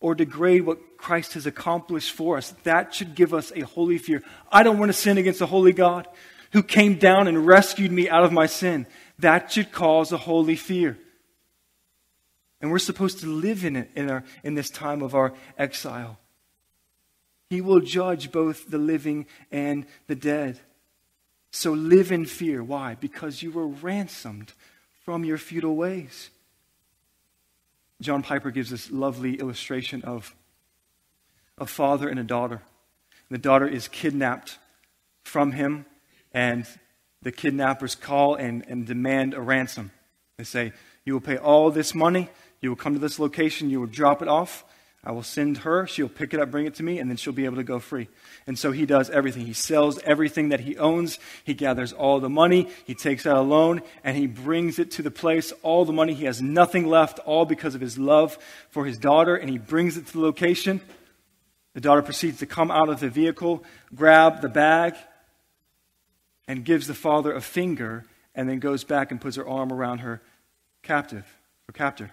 or 0.01 0.13
degrade 0.13 0.65
what 0.65 0.97
Christ 0.97 1.35
has 1.35 1.45
accomplished 1.45 2.11
for 2.11 2.35
us. 2.35 2.49
That 2.63 2.93
should 2.93 3.15
give 3.15 3.33
us 3.33 3.53
a 3.55 3.61
holy 3.61 3.97
fear. 3.97 4.21
I 4.51 4.63
don't 4.63 4.77
want 4.77 4.89
to 4.89 4.93
sin 4.93 5.17
against 5.17 5.39
the 5.39 5.45
holy 5.45 5.71
God 5.71 6.05
who 6.53 6.63
came 6.63 6.95
down 6.95 7.27
and 7.27 7.45
rescued 7.45 7.91
me 7.91 8.09
out 8.09 8.23
of 8.23 8.31
my 8.31 8.45
sin. 8.45 8.85
That 9.19 9.51
should 9.51 9.71
cause 9.71 10.11
a 10.11 10.17
holy 10.17 10.55
fear. 10.55 10.97
And 12.61 12.71
we're 12.71 12.79
supposed 12.79 13.19
to 13.19 13.27
live 13.27 13.65
in 13.65 13.75
it 13.75 13.89
in, 13.95 14.09
our, 14.09 14.23
in 14.43 14.55
this 14.55 14.69
time 14.69 15.01
of 15.01 15.15
our 15.15 15.33
exile. 15.57 16.17
He 17.49 17.59
will 17.59 17.81
judge 17.81 18.31
both 18.31 18.69
the 18.69 18.77
living 18.77 19.25
and 19.51 19.85
the 20.07 20.15
dead. 20.15 20.59
So 21.51 21.73
live 21.73 22.11
in 22.11 22.25
fear. 22.25 22.63
Why? 22.63 22.95
Because 22.95 23.43
you 23.43 23.51
were 23.51 23.67
ransomed 23.67 24.53
from 25.03 25.25
your 25.25 25.37
futile 25.37 25.75
ways. 25.75 26.29
John 27.99 28.23
Piper 28.23 28.51
gives 28.51 28.69
this 28.69 28.91
lovely 28.91 29.39
illustration 29.39 30.03
of 30.03 30.35
a 31.57 31.65
father 31.65 32.09
and 32.09 32.19
a 32.19 32.23
daughter. 32.23 32.61
The 33.29 33.37
daughter 33.37 33.67
is 33.67 33.87
kidnapped 33.87 34.57
from 35.23 35.53
him, 35.53 35.85
and 36.33 36.65
the 37.21 37.31
kidnappers 37.31 37.95
call 37.95 38.35
and, 38.35 38.65
and 38.67 38.85
demand 38.85 39.33
a 39.33 39.41
ransom. 39.41 39.91
They 40.37 40.43
say, 40.43 40.73
You 41.05 41.13
will 41.13 41.21
pay 41.21 41.37
all 41.37 41.71
this 41.71 41.95
money, 41.95 42.29
you 42.61 42.69
will 42.69 42.75
come 42.75 42.93
to 42.93 42.99
this 42.99 43.19
location, 43.19 43.69
you 43.69 43.79
will 43.79 43.87
drop 43.87 44.21
it 44.21 44.27
off. 44.27 44.65
I 45.05 45.11
will 45.11 45.23
send 45.23 45.57
her, 45.59 45.85
she'll 45.85 46.07
pick 46.07 46.33
it 46.33 46.39
up, 46.39 46.49
bring 46.49 46.65
it 46.65 46.75
to 46.75 46.83
me, 46.83 46.97
and 46.97 47.09
then 47.09 47.17
she'll 47.17 47.33
be 47.33 47.43
able 47.43 47.57
to 47.57 47.63
go 47.63 47.79
free. 47.79 48.07
And 48.47 48.57
so 48.57 48.71
he 48.71 48.85
does 48.85 49.09
everything. 49.09 49.45
He 49.45 49.51
sells 49.51 49.99
everything 49.99 50.49
that 50.49 50.61
he 50.61 50.77
owns. 50.77 51.19
He 51.43 51.53
gathers 51.53 51.91
all 51.91 52.21
the 52.21 52.29
money. 52.29 52.69
He 52.85 52.95
takes 52.95 53.25
out 53.25 53.35
a 53.35 53.41
loan, 53.41 53.81
and 54.05 54.15
he 54.15 54.27
brings 54.27 54.79
it 54.79 54.91
to 54.91 55.01
the 55.01 55.11
place, 55.11 55.51
all 55.61 55.83
the 55.83 55.91
money. 55.91 56.13
He 56.13 56.23
has 56.23 56.41
nothing 56.41 56.87
left, 56.87 57.19
all 57.19 57.43
because 57.43 57.75
of 57.75 57.81
his 57.81 57.97
love 57.97 58.37
for 58.69 58.85
his 58.85 58.97
daughter, 58.97 59.35
and 59.35 59.49
he 59.49 59.57
brings 59.57 59.97
it 59.97 60.07
to 60.07 60.13
the 60.13 60.21
location. 60.21 60.79
The 61.73 61.81
daughter 61.81 62.01
proceeds 62.01 62.39
to 62.39 62.45
come 62.45 62.71
out 62.71 62.87
of 62.87 63.01
the 63.01 63.09
vehicle, 63.09 63.65
grab 63.93 64.41
the 64.41 64.47
bag, 64.47 64.95
and 66.47 66.65
gives 66.65 66.87
the 66.87 66.93
father 66.93 67.33
a 67.33 67.41
finger, 67.41 68.05
and 68.35 68.49
then 68.49 68.59
goes 68.59 68.83
back 68.83 69.11
and 69.11 69.21
puts 69.21 69.37
her 69.37 69.47
arm 69.47 69.71
around 69.71 69.99
her 69.99 70.21
captive, 70.81 71.25
her 71.67 71.73
captor. 71.73 72.11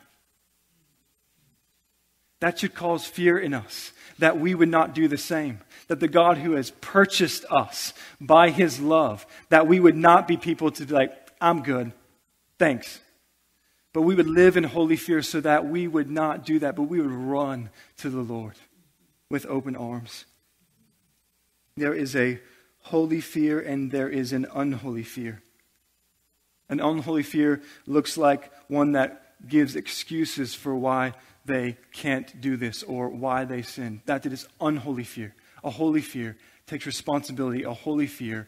That 2.41 2.59
should 2.59 2.75
cause 2.75 3.05
fear 3.05 3.39
in 3.39 3.53
us 3.53 3.93
that 4.19 4.39
we 4.39 4.55
would 4.55 4.69
not 4.69 4.95
do 4.95 5.09
the 5.09 5.19
same. 5.19 5.61
That 5.89 6.01
the 6.01 6.09
God 6.09 6.39
who 6.39 6.53
has 6.53 6.71
purchased 6.71 7.45
us 7.51 7.93
by 8.21 8.51
his 8.51 8.81
love, 8.81 9.27
that 9.51 9.67
we 9.67 9.81
would 9.81 9.97
not 9.97 10.27
be 10.27 10.37
people 10.37 10.71
to 10.73 10.87
be 10.87 10.95
like, 10.95 11.13
I'm 11.41 11.63
good, 11.63 11.93
thanks. 12.59 13.01
But 13.93 14.03
we 14.03 14.15
would 14.15 14.29
live 14.29 14.57
in 14.57 14.65
holy 14.65 14.97
fear 14.97 15.21
so 15.21 15.41
that 15.41 15.67
we 15.67 15.89
would 15.89 16.11
not 16.11 16.45
do 16.45 16.61
that, 16.61 16.77
but 16.77 16.85
we 16.85 17.01
would 17.01 17.11
run 17.11 17.71
to 17.99 18.09
the 18.09 18.21
Lord 18.21 18.55
with 19.29 19.47
open 19.47 19.75
arms. 19.75 20.25
There 21.77 21.95
is 21.95 22.15
a 22.15 22.41
holy 22.83 23.21
fear 23.21 23.61
and 23.61 23.91
there 23.91 24.09
is 24.09 24.33
an 24.33 24.47
unholy 24.55 25.03
fear. 25.03 25.43
An 26.69 26.81
unholy 26.81 27.23
fear 27.23 27.63
looks 27.87 28.17
like 28.17 28.53
one 28.69 28.93
that 28.93 29.35
gives 29.47 29.77
excuses 29.77 30.55
for 30.55 30.75
why 30.75 31.15
they 31.45 31.77
can't 31.93 32.41
do 32.41 32.57
this 32.57 32.83
or 32.83 33.09
why 33.09 33.45
they 33.45 33.63
sin. 33.63 34.03
That 34.07 34.25
is 34.27 34.47
unholy 34.61 35.05
fear. 35.05 35.35
A 35.65 35.71
holy 35.71 36.01
fear 36.01 36.37
takes 36.67 36.87
responsibility. 36.87 37.65
A 37.65 37.73
holy 37.73 38.07
fear 38.07 38.47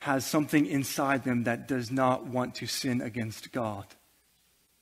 has 0.00 0.24
something 0.24 0.66
inside 0.66 1.24
them 1.24 1.44
that 1.44 1.68
does 1.68 1.90
not 1.90 2.26
want 2.26 2.54
to 2.56 2.66
sin 2.66 3.02
against 3.02 3.52
God, 3.52 3.84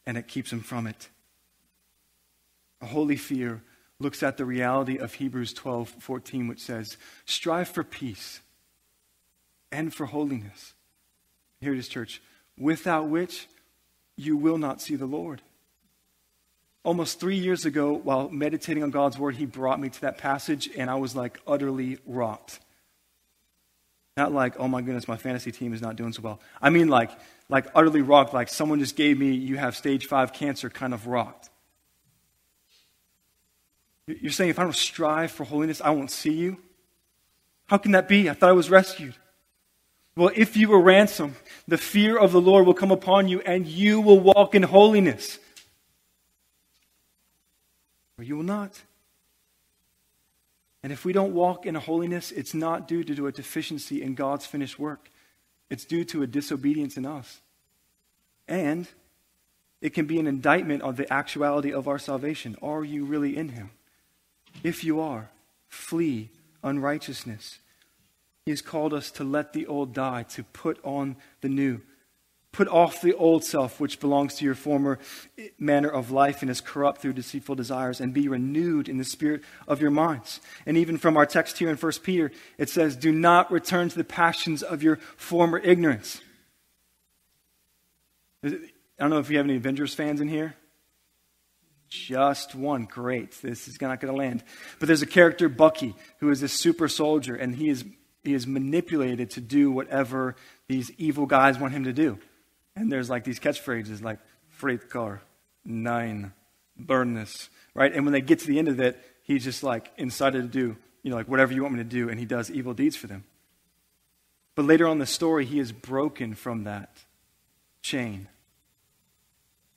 and 0.07 0.17
it 0.17 0.29
keeps 0.29 0.51
them 0.51 0.61
from 0.61 0.87
it. 0.87 1.09
A 2.81 2.87
holy 2.87 3.17
fear 3.17 3.63
looks 3.99 4.23
at 4.23 4.37
the 4.37 4.45
reality 4.45 4.97
of 4.97 5.15
Hebrews 5.15 5.53
12 5.53 5.89
14, 5.99 6.47
which 6.47 6.61
says, 6.61 6.97
Strive 7.27 7.69
for 7.69 7.83
peace 7.83 8.41
and 9.71 9.93
for 9.93 10.07
holiness. 10.07 10.75
Here 11.61 11.73
it 11.73 11.79
is, 11.79 11.89
church, 11.89 12.23
without 12.57 13.09
which 13.09 13.49
you 14.17 14.37
will 14.37 14.59
not 14.59 14.81
see 14.81 14.97
the 14.97 15.07
Lord 15.07 15.43
almost 16.89 17.21
three 17.21 17.37
years 17.37 17.67
ago, 17.67 17.93
while 17.93 18.31
meditating 18.31 18.83
on 18.83 18.91
God's 18.91 19.19
word, 19.19 19.37
he 19.37 19.45
brought 19.45 19.79
me 19.79 19.91
to 19.91 20.01
that 20.01 20.17
passage, 20.17 20.71
and 20.75 20.89
I 20.89 20.95
was 20.95 21.15
like 21.15 21.39
utterly 21.47 21.99
rocked. 22.07 22.61
Not 24.17 24.33
like, 24.33 24.59
oh 24.59 24.69
my 24.69 24.81
goodness, 24.81 25.07
my 25.07 25.19
fantasy 25.19 25.53
team 25.53 25.75
is 25.75 25.83
not 25.83 25.97
doing 25.97 26.15
so 26.15 26.23
well. 26.23 26.41
I 26.63 26.71
mean, 26.71 26.89
like, 26.89 27.11
like 27.51 27.67
utterly 27.75 28.01
rocked, 28.01 28.33
like 28.33 28.49
someone 28.49 28.81
just 28.81 28.97
gave 28.97 29.19
me, 29.19 29.33
you 29.33 29.59
have 29.59 29.77
stage 29.77 30.07
five 30.07 30.33
cancer, 30.33 30.71
kind 30.71 30.95
of 30.95 31.07
rocked. 31.07 31.51
You're 34.07 34.33
saying 34.33 34.49
if 34.49 34.59
I 34.59 34.63
don't 34.63 34.75
strive 34.75 35.31
for 35.31 35.45
holiness, 35.45 35.83
I 35.83 35.91
won't 35.91 36.11
see 36.11 36.33
you? 36.33 36.57
How 37.67 37.77
can 37.77 37.93
that 37.93 38.09
be? 38.09 38.31
I 38.31 38.33
thought 38.33 38.49
I 38.49 38.53
was 38.53 38.71
rescued. 38.71 39.15
Well, 40.19 40.33
if 40.35 40.57
you 40.57 40.69
were 40.69 40.81
ransomed, 40.81 41.37
the 41.69 41.79
fear 41.79 42.19
of 42.19 42.33
the 42.33 42.41
Lord 42.41 42.67
will 42.67 42.75
come 42.75 42.91
upon 42.91 43.29
you, 43.29 43.41
and 43.41 43.67
you 43.67 44.01
will 44.01 44.19
walk 44.19 44.55
in 44.55 44.65
holiness 44.65 45.39
or 48.19 48.25
you 48.25 48.37
will 48.37 48.43
not. 48.43 48.83
And 50.83 50.93
if 50.93 51.05
we 51.05 51.13
don't 51.13 51.35
walk 51.35 51.67
in 51.67 51.77
holiness, 51.77 52.33
it's 52.33 52.53
not 52.53 52.89
due 52.89 53.05
to 53.05 53.27
a 53.29 53.33
deficiency 53.33 54.03
in 54.03 54.15
God's 54.15 54.45
finished 54.45 54.79
work. 54.79 55.09
It's 55.71 55.85
due 55.85 56.05
to 56.07 56.23
a 56.23 56.27
disobedience 56.27 56.97
in 56.97 57.07
us. 57.07 57.41
And 58.49 58.89
it 59.81 59.91
can 59.91 60.07
be 60.07 60.19
an 60.19 60.27
indictment 60.27 60.83
of 60.83 60.97
the 60.97 61.13
actuality 61.13 61.73
of 61.73 61.87
our 61.87 61.99
salvation. 61.99 62.57
Are 62.61 62.85
you 62.85 63.05
really 63.05 63.37
in 63.37 63.51
Him? 63.51 63.71
If 64.65 64.83
you 64.83 65.01
are, 65.01 65.31
flee 65.69 66.31
unrighteousness. 66.65 67.61
He 68.49 68.53
has 68.53 68.63
called 68.63 68.95
us 68.95 69.11
to 69.11 69.25
let 69.25 69.53
the 69.53 69.67
old 69.67 69.93
die, 69.93 70.23
to 70.31 70.43
put 70.43 70.83
on 70.83 71.17
the 71.43 71.51
new. 71.51 71.83
Put 72.51 72.67
off 72.67 73.03
the 73.03 73.13
old 73.13 73.45
self, 73.45 73.79
which 73.79 74.01
belongs 74.01 74.37
to 74.37 74.45
your 74.47 74.55
former 74.55 74.99
manner 75.59 75.91
of 75.91 76.11
life 76.11 76.41
and 76.41 76.51
is 76.51 76.63
corrupt 76.63 77.03
through 77.03 77.13
deceitful 77.13 77.57
desires, 77.57 78.01
and 78.01 78.15
be 78.15 78.27
renewed 78.27 78.89
in 78.89 78.97
the 78.97 79.05
spirit 79.05 79.43
of 79.67 79.83
your 79.83 79.91
minds. 79.91 80.41
And 80.65 80.79
even 80.79 80.97
from 80.97 81.19
our 81.19 81.27
text 81.27 81.59
here 81.59 81.69
in 81.69 81.77
1 81.77 81.93
Peter, 82.03 82.33
it 82.57 82.71
says, 82.71 82.97
Do 82.97 83.13
not 83.13 83.53
return 83.53 83.91
to 83.91 83.99
the 83.99 84.03
passions 84.03 84.63
of 84.63 84.83
your 84.83 84.97
former 85.19 85.59
ignorance. 85.59 86.23
I 88.43 88.49
don't 88.99 89.11
know 89.11 89.19
if 89.19 89.29
you 89.29 89.37
have 89.37 89.45
any 89.45 89.57
Avengers 89.57 89.93
fans 89.93 90.23
in 90.23 90.29
here. 90.29 90.55
Just 91.91 92.55
one. 92.55 92.85
Great. 92.87 93.33
This 93.43 93.69
is 93.69 93.79
not 93.79 94.01
going 94.01 94.11
to 94.11 94.19
land. 94.19 94.43
But 94.79 94.87
there's 94.87 95.03
a 95.03 95.07
character, 95.07 95.51
Bucky, 95.51 95.95
who 96.21 96.31
is 96.31 96.43
a 96.43 96.49
super 96.49 96.89
soldier, 96.89 97.35
and 97.35 97.55
he 97.55 97.69
is, 97.69 97.85
is 98.35 98.47
manipulated 98.47 99.31
to 99.33 99.41
do 99.41 99.71
whatever 99.71 100.37
these 100.67 100.91
evil 100.99 101.27
guys 101.27 101.59
want 101.59 101.73
him 101.73 101.85
to 101.85 101.93
do. 101.93 102.19
And 102.77 102.91
there's 102.91 103.11
like 103.11 103.25
these 103.25 103.41
catchphrases 103.41 104.03
like 104.03 104.19
freight 104.49 104.91
car, 104.91 105.23
nine, 105.65 106.33
burn 106.77 107.15
this, 107.15 107.51
right? 107.75 107.93
And 107.93 108.05
when 108.05 108.13
they 108.13 108.21
get 108.21 108.41
to 108.41 108.47
the 108.47 108.59
end 108.59 108.69
of 108.69 108.81
it, 108.81 108.99
he's 109.23 109.45
just 109.45 109.63
like 109.63 109.91
incited 109.97 110.43
to 110.43 110.49
do, 110.49 110.77
you 111.03 111.11
know, 111.11 111.17
like 111.17 111.29
whatever 111.29 111.53
you 111.53 111.63
want 111.63 111.75
me 111.75 111.81
to 111.81 111.89
do, 111.89 112.09
and 112.09 112.19
he 112.19 112.27
does 112.27 112.51
evil 112.51 112.75
deeds 112.75 112.97
for 112.97 113.07
them. 113.07 113.25
But 114.55 114.65
later 114.65 114.87
on 114.87 114.93
in 114.93 114.99
the 114.99 115.07
story, 115.07 115.45
he 115.45 115.61
is 115.61 115.71
broken 115.71 116.35
from 116.35 116.65
that 116.65 117.05
chain. 117.83 118.29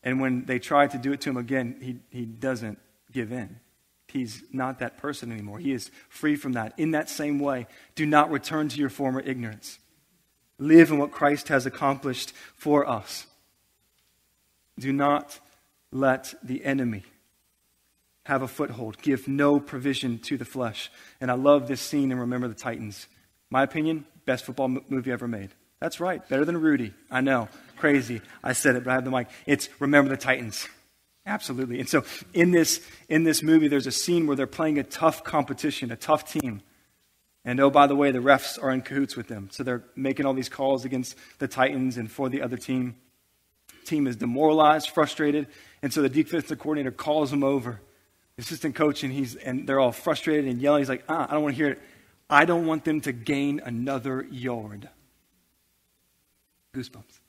And 0.03 0.19
when 0.19 0.45
they 0.45 0.57
try 0.57 0.87
to 0.87 0.97
do 0.97 1.13
it 1.13 1.21
to 1.21 1.29
him 1.29 1.37
again, 1.37 1.75
he, 1.79 1.99
he 2.09 2.25
doesn't 2.25 2.79
give 3.11 3.31
in. 3.31 3.59
He's 4.11 4.43
not 4.51 4.79
that 4.79 4.97
person 4.97 5.31
anymore. 5.31 5.59
He 5.59 5.71
is 5.71 5.91
free 6.09 6.35
from 6.35 6.53
that. 6.53 6.73
In 6.77 6.91
that 6.91 7.09
same 7.09 7.39
way, 7.39 7.67
do 7.95 8.05
not 8.05 8.31
return 8.31 8.69
to 8.69 8.77
your 8.77 8.89
former 8.89 9.19
ignorance 9.19 9.79
live 10.61 10.91
in 10.91 10.99
what 10.99 11.11
Christ 11.11 11.49
has 11.49 11.65
accomplished 11.65 12.33
for 12.55 12.87
us. 12.87 13.25
Do 14.79 14.93
not 14.93 15.39
let 15.91 16.33
the 16.43 16.63
enemy 16.63 17.03
have 18.25 18.43
a 18.43 18.47
foothold. 18.47 19.01
Give 19.01 19.27
no 19.27 19.59
provision 19.59 20.19
to 20.19 20.37
the 20.37 20.45
flesh. 20.45 20.91
And 21.19 21.29
I 21.29 21.33
love 21.33 21.67
this 21.67 21.81
scene 21.81 22.11
in 22.11 22.19
Remember 22.19 22.47
the 22.47 22.53
Titans. 22.53 23.07
My 23.49 23.63
opinion, 23.63 24.05
best 24.25 24.45
football 24.45 24.69
movie 24.69 25.11
ever 25.11 25.27
made. 25.27 25.49
That's 25.79 25.99
right, 25.99 26.27
better 26.29 26.45
than 26.45 26.61
Rudy. 26.61 26.93
I 27.09 27.21
know, 27.21 27.49
crazy. 27.77 28.21
I 28.43 28.53
said 28.53 28.75
it, 28.75 28.83
but 28.83 28.91
I 28.91 28.93
have 28.93 29.05
the 29.05 29.11
mic. 29.11 29.27
It's 29.47 29.67
Remember 29.79 30.09
the 30.09 30.17
Titans. 30.17 30.67
Absolutely. 31.25 31.79
And 31.79 31.87
so 31.87 32.03
in 32.33 32.51
this, 32.51 32.81
in 33.07 33.23
this 33.23 33.43
movie, 33.43 33.67
there's 33.67 33.87
a 33.87 33.91
scene 33.91 34.25
where 34.25 34.35
they're 34.35 34.47
playing 34.47 34.79
a 34.79 34.83
tough 34.83 35.23
competition, 35.23 35.91
a 35.91 35.95
tough 35.95 36.31
team. 36.31 36.61
And 37.45 37.59
oh, 37.59 37.69
by 37.69 37.87
the 37.87 37.95
way, 37.95 38.11
the 38.11 38.19
refs 38.19 38.61
are 38.61 38.71
in 38.71 38.81
cahoots 38.81 39.15
with 39.15 39.27
them. 39.27 39.49
So 39.51 39.63
they're 39.63 39.83
making 39.95 40.25
all 40.25 40.33
these 40.33 40.49
calls 40.49 40.85
against 40.85 41.15
the 41.39 41.47
Titans 41.47 41.97
and 41.97 42.11
for 42.11 42.29
the 42.29 42.41
other 42.41 42.57
team. 42.57 42.95
Team 43.85 44.07
is 44.07 44.15
demoralized, 44.15 44.89
frustrated, 44.89 45.47
and 45.81 45.91
so 45.91 46.03
the 46.03 46.09
defensive 46.09 46.59
coordinator 46.59 46.91
calls 46.91 47.31
them 47.31 47.43
over. 47.43 47.81
The 48.35 48.43
assistant 48.43 48.75
coach, 48.75 49.03
and 49.03 49.11
he's 49.11 49.35
and 49.35 49.67
they're 49.67 49.79
all 49.79 49.91
frustrated 49.91 50.45
and 50.45 50.61
yelling. 50.61 50.81
He's 50.81 50.89
like, 50.89 51.03
ah, 51.09 51.25
I 51.27 51.33
don't 51.33 51.43
want 51.43 51.55
to 51.55 51.63
hear 51.63 51.71
it. 51.71 51.81
I 52.29 52.45
don't 52.45 52.67
want 52.67 52.85
them 52.85 53.01
to 53.01 53.11
gain 53.11 53.59
another 53.63 54.25
yard. 54.29 54.87
Goosebumps. 56.73 57.20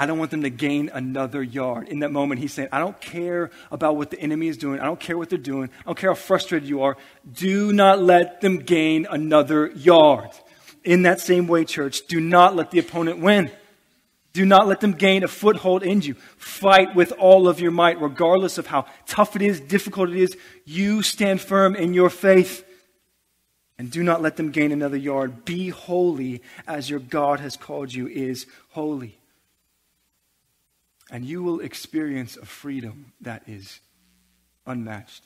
I 0.00 0.06
don't 0.06 0.20
want 0.20 0.30
them 0.30 0.42
to 0.42 0.50
gain 0.50 0.92
another 0.94 1.42
yard. 1.42 1.88
In 1.88 1.98
that 1.98 2.12
moment, 2.12 2.40
he's 2.40 2.54
saying, 2.54 2.68
I 2.70 2.78
don't 2.78 2.98
care 3.00 3.50
about 3.72 3.96
what 3.96 4.10
the 4.10 4.20
enemy 4.20 4.46
is 4.46 4.56
doing. 4.56 4.78
I 4.78 4.84
don't 4.84 5.00
care 5.00 5.18
what 5.18 5.28
they're 5.28 5.38
doing. 5.38 5.70
I 5.80 5.82
don't 5.86 5.98
care 5.98 6.10
how 6.10 6.14
frustrated 6.14 6.68
you 6.68 6.82
are. 6.82 6.96
Do 7.30 7.72
not 7.72 8.00
let 8.00 8.40
them 8.40 8.58
gain 8.58 9.08
another 9.10 9.66
yard. 9.66 10.30
In 10.84 11.02
that 11.02 11.18
same 11.18 11.48
way, 11.48 11.64
church, 11.64 12.06
do 12.06 12.20
not 12.20 12.54
let 12.54 12.70
the 12.70 12.78
opponent 12.78 13.18
win. 13.18 13.50
Do 14.32 14.46
not 14.46 14.68
let 14.68 14.78
them 14.78 14.92
gain 14.92 15.24
a 15.24 15.28
foothold 15.28 15.82
in 15.82 16.00
you. 16.02 16.14
Fight 16.36 16.94
with 16.94 17.10
all 17.18 17.48
of 17.48 17.58
your 17.58 17.72
might, 17.72 18.00
regardless 18.00 18.56
of 18.56 18.68
how 18.68 18.86
tough 19.04 19.34
it 19.34 19.42
is, 19.42 19.58
difficult 19.58 20.10
it 20.10 20.16
is. 20.16 20.36
You 20.64 21.02
stand 21.02 21.40
firm 21.40 21.74
in 21.74 21.92
your 21.92 22.08
faith. 22.08 22.64
And 23.78 23.90
do 23.90 24.04
not 24.04 24.22
let 24.22 24.36
them 24.36 24.52
gain 24.52 24.70
another 24.70 24.96
yard. 24.96 25.44
Be 25.44 25.70
holy 25.70 26.40
as 26.68 26.88
your 26.88 27.00
God 27.00 27.40
has 27.40 27.56
called 27.56 27.92
you 27.92 28.06
is 28.06 28.46
holy 28.70 29.17
and 31.10 31.24
you 31.24 31.42
will 31.42 31.60
experience 31.60 32.36
a 32.36 32.44
freedom 32.44 33.12
that 33.20 33.42
is 33.46 33.80
unmatched. 34.66 35.24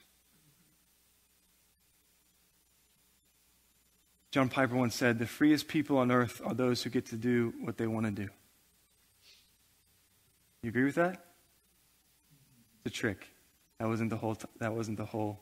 John 4.30 4.48
Piper 4.48 4.74
once 4.74 4.94
said, 4.94 5.18
The 5.18 5.26
freest 5.26 5.68
people 5.68 5.98
on 5.98 6.10
earth 6.10 6.40
are 6.44 6.54
those 6.54 6.82
who 6.82 6.90
get 6.90 7.06
to 7.06 7.16
do 7.16 7.52
what 7.60 7.76
they 7.76 7.86
want 7.86 8.06
to 8.06 8.12
do. 8.12 8.28
You 10.62 10.70
agree 10.70 10.84
with 10.84 10.94
that? 10.94 11.24
It's 12.84 12.96
a 12.96 12.98
trick. 12.98 13.26
That 13.78 13.88
wasn't 13.88 14.10
the 14.10 14.16
whole, 14.16 14.38
that 14.58 14.74
wasn't 14.74 14.96
the 14.96 15.04
whole 15.04 15.38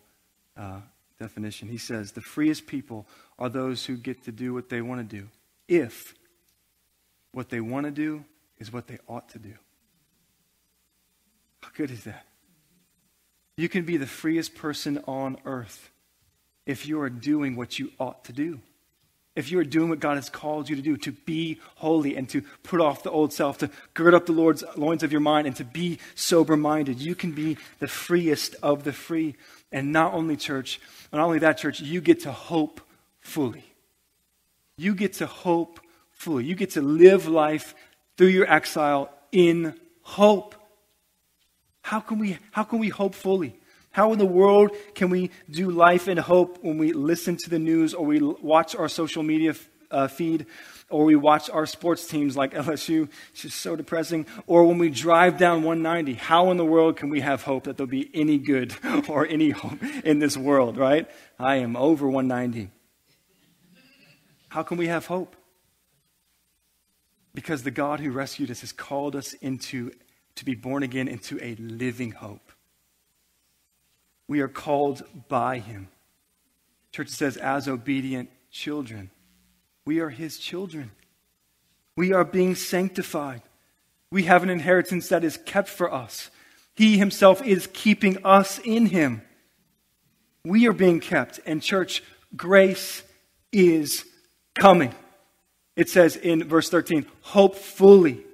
uh, 0.57 0.81
definition. 1.21 1.69
He 1.69 1.79
says, 1.79 2.13
The 2.13 2.21
freest 2.21 2.67
people 2.67 3.07
are 3.39 3.49
those 3.49 3.85
who 3.85 3.97
get 3.97 4.25
to 4.25 4.33
do 4.33 4.53
what 4.55 4.69
they 4.69 4.81
want 4.81 5.09
to 5.09 5.17
do, 5.17 5.29
if 5.69 6.15
what 7.33 7.49
they 7.49 7.61
want 7.61 7.87
to 7.87 7.93
do 7.93 8.25
is 8.59 8.73
what 8.73 8.89
they 8.89 8.99
ought 9.07 9.29
to 9.31 9.39
do. 9.39 9.55
How 11.63 11.69
good 11.77 11.91
is 11.91 12.05
that? 12.05 12.27
You 13.57 13.69
can 13.69 13.85
be 13.85 13.97
the 13.97 14.07
freest 14.07 14.55
person 14.55 15.03
on 15.07 15.37
earth 15.45 15.91
if 16.67 16.87
you 16.87 17.01
are 17.01 17.11
doing 17.11 17.57
what 17.57 17.79
you 17.79 17.93
ought 17.99 18.25
to 18.25 18.33
do. 18.33 18.61
If 19.37 19.51
you 19.51 19.59
are 19.61 19.65
doing 19.65 19.89
what 19.89 20.01
God 20.01 20.17
has 20.17 20.29
called 20.29 20.69
you 20.69 20.77
to 20.77 20.83
do, 20.83 20.97
to 20.99 21.13
be 21.13 21.61
holy 21.77 22.17
and 22.17 22.29
to 22.31 22.43
put 22.63 22.81
off 22.81 23.03
the 23.03 23.11
old 23.11 23.33
self, 23.33 23.59
to 23.59 23.71
gird 23.95 24.13
up 24.13 24.27
the 24.27 24.33
Lord's 24.33 24.65
loins 24.77 25.03
of 25.03 25.13
your 25.13 25.21
mind 25.21 25.47
and 25.47 25.55
to 25.57 25.65
be 25.65 25.99
sober 26.15 26.57
minded, 26.57 27.01
you 27.01 27.15
can 27.15 27.33
be 27.33 27.57
the 27.79 27.89
freest 27.89 28.57
of 28.63 28.85
the 28.85 28.93
free. 28.93 29.37
And 29.71 29.93
not 29.93 30.15
only, 30.15 30.37
church, 30.37 30.81
not 31.13 31.23
only 31.23 31.39
that, 31.39 31.59
church, 31.59 31.81
you 31.81 32.01
get 32.01 32.21
to 32.21 32.33
hope 32.33 32.81
fully. 33.21 33.65
You 34.77 34.95
get 34.95 35.15
to 35.15 35.27
hope 35.27 35.81
fully. 36.11 36.45
You 36.45 36.55
get 36.55 36.71
to 36.71 36.83
live 36.83 37.29
life 37.29 37.75
through 38.17 38.29
your 38.29 38.51
exile 38.51 39.11
in 39.31 39.79
hope. 40.03 40.55
How 41.83 42.01
can 42.01 42.19
we, 42.19 42.39
how 42.53 42.63
can 42.63 42.79
we 42.79 42.89
hope 42.89 43.15
fully? 43.15 43.57
How 43.93 44.13
in 44.13 44.19
the 44.19 44.27
world 44.27 44.71
can 44.95 45.11
we 45.11 45.31
do 45.51 45.71
life 45.71 46.07
in 46.07 46.17
hope 46.17 46.63
when 46.63 46.79
we 46.79 46.93
listen 46.93 47.37
to 47.39 47.51
the 47.51 47.59
news 47.59 47.93
or 47.93 48.07
we 48.07 48.21
watch 48.21 48.77
our 48.77 48.89
social 48.89 49.23
media 49.23 49.55
uh, 49.91 50.07
feed 50.07 50.47
or 50.89 51.05
we 51.05 51.17
watch 51.17 51.51
our 51.51 51.67
sports 51.67 52.07
teams 52.07 52.37
like 52.37 52.53
LSU? 52.55 53.09
It's 53.33 53.43
just 53.43 53.61
so 53.61 53.75
depressing. 53.75 54.27
Or 54.47 54.65
when 54.65 54.79
we 54.79 54.91
drive 54.91 55.39
down 55.39 55.65
190, 55.65 56.15
how 56.15 56.53
in 56.53 56.57
the 56.57 56.65
world 56.65 56.97
can 56.97 57.11
we 57.11 57.21
have 57.21 57.43
hope 57.43 57.65
that 57.65 57.77
there'll 57.77 57.91
be 57.91 58.11
any 58.15 58.39
good 58.39 58.75
or 59.09 59.27
any 59.27 59.51
hope 59.51 59.83
in 60.05 60.21
this 60.21 60.37
world, 60.37 60.77
right? 60.77 61.11
I 61.39 61.57
am 61.57 61.77
over 61.77 62.09
190. 62.09 62.71
How 64.51 64.63
can 64.63 64.77
we 64.77 64.87
have 64.87 65.07
hope? 65.07 65.35
Because 67.35 67.65
the 67.65 67.71
God 67.71 68.01
who 68.01 68.11
rescued 68.13 68.51
us 68.51 68.61
has 68.61 68.73
called 68.73 69.17
us 69.17 69.33
into 69.35 69.93
to 70.41 70.45
be 70.47 70.55
born 70.55 70.83
again 70.83 71.07
into 71.07 71.39
a 71.45 71.55
living 71.57 72.13
hope. 72.13 72.51
We 74.27 74.41
are 74.41 74.49
called 74.49 75.03
by 75.29 75.59
him. 75.59 75.89
Church 76.93 77.09
says, 77.11 77.37
as 77.37 77.69
obedient 77.69 78.31
children. 78.51 79.11
We 79.85 80.01
are 80.01 80.09
his 80.09 80.39
children. 80.39 80.93
We 81.95 82.15
are 82.15 82.25
being 82.25 82.55
sanctified. 82.55 83.43
We 84.11 84.23
have 84.23 84.43
an 84.43 84.49
inheritance 84.49 85.11
that 85.11 85.25
is 85.25 85.37
kept 85.37 85.69
for 85.69 85.93
us. 85.93 86.31
He 86.75 86.97
himself 86.97 87.43
is 87.45 87.69
keeping 87.75 88.25
us 88.25 88.59
in 88.61 88.87
him. 88.87 89.21
We 90.43 90.67
are 90.69 90.73
being 90.73 91.01
kept. 91.01 91.39
And, 91.45 91.63
church, 91.63 92.03
grace 92.35 93.03
is 93.53 94.07
coming. 94.55 94.95
It 95.77 95.91
says 95.91 96.17
in 96.17 96.49
verse 96.49 96.71
13, 96.71 97.05
hope 97.21 97.57
fully 97.57 98.25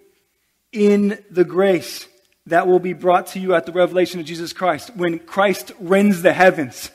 in 0.76 1.24
the 1.30 1.44
grace 1.44 2.06
that 2.46 2.66
will 2.66 2.78
be 2.78 2.92
brought 2.92 3.28
to 3.28 3.40
you 3.40 3.54
at 3.54 3.66
the 3.66 3.72
revelation 3.72 4.20
of 4.20 4.26
Jesus 4.26 4.52
Christ. 4.52 4.94
When 4.94 5.18
Christ 5.18 5.72
rends 5.80 6.22
the 6.22 6.32
heavens, 6.32 6.90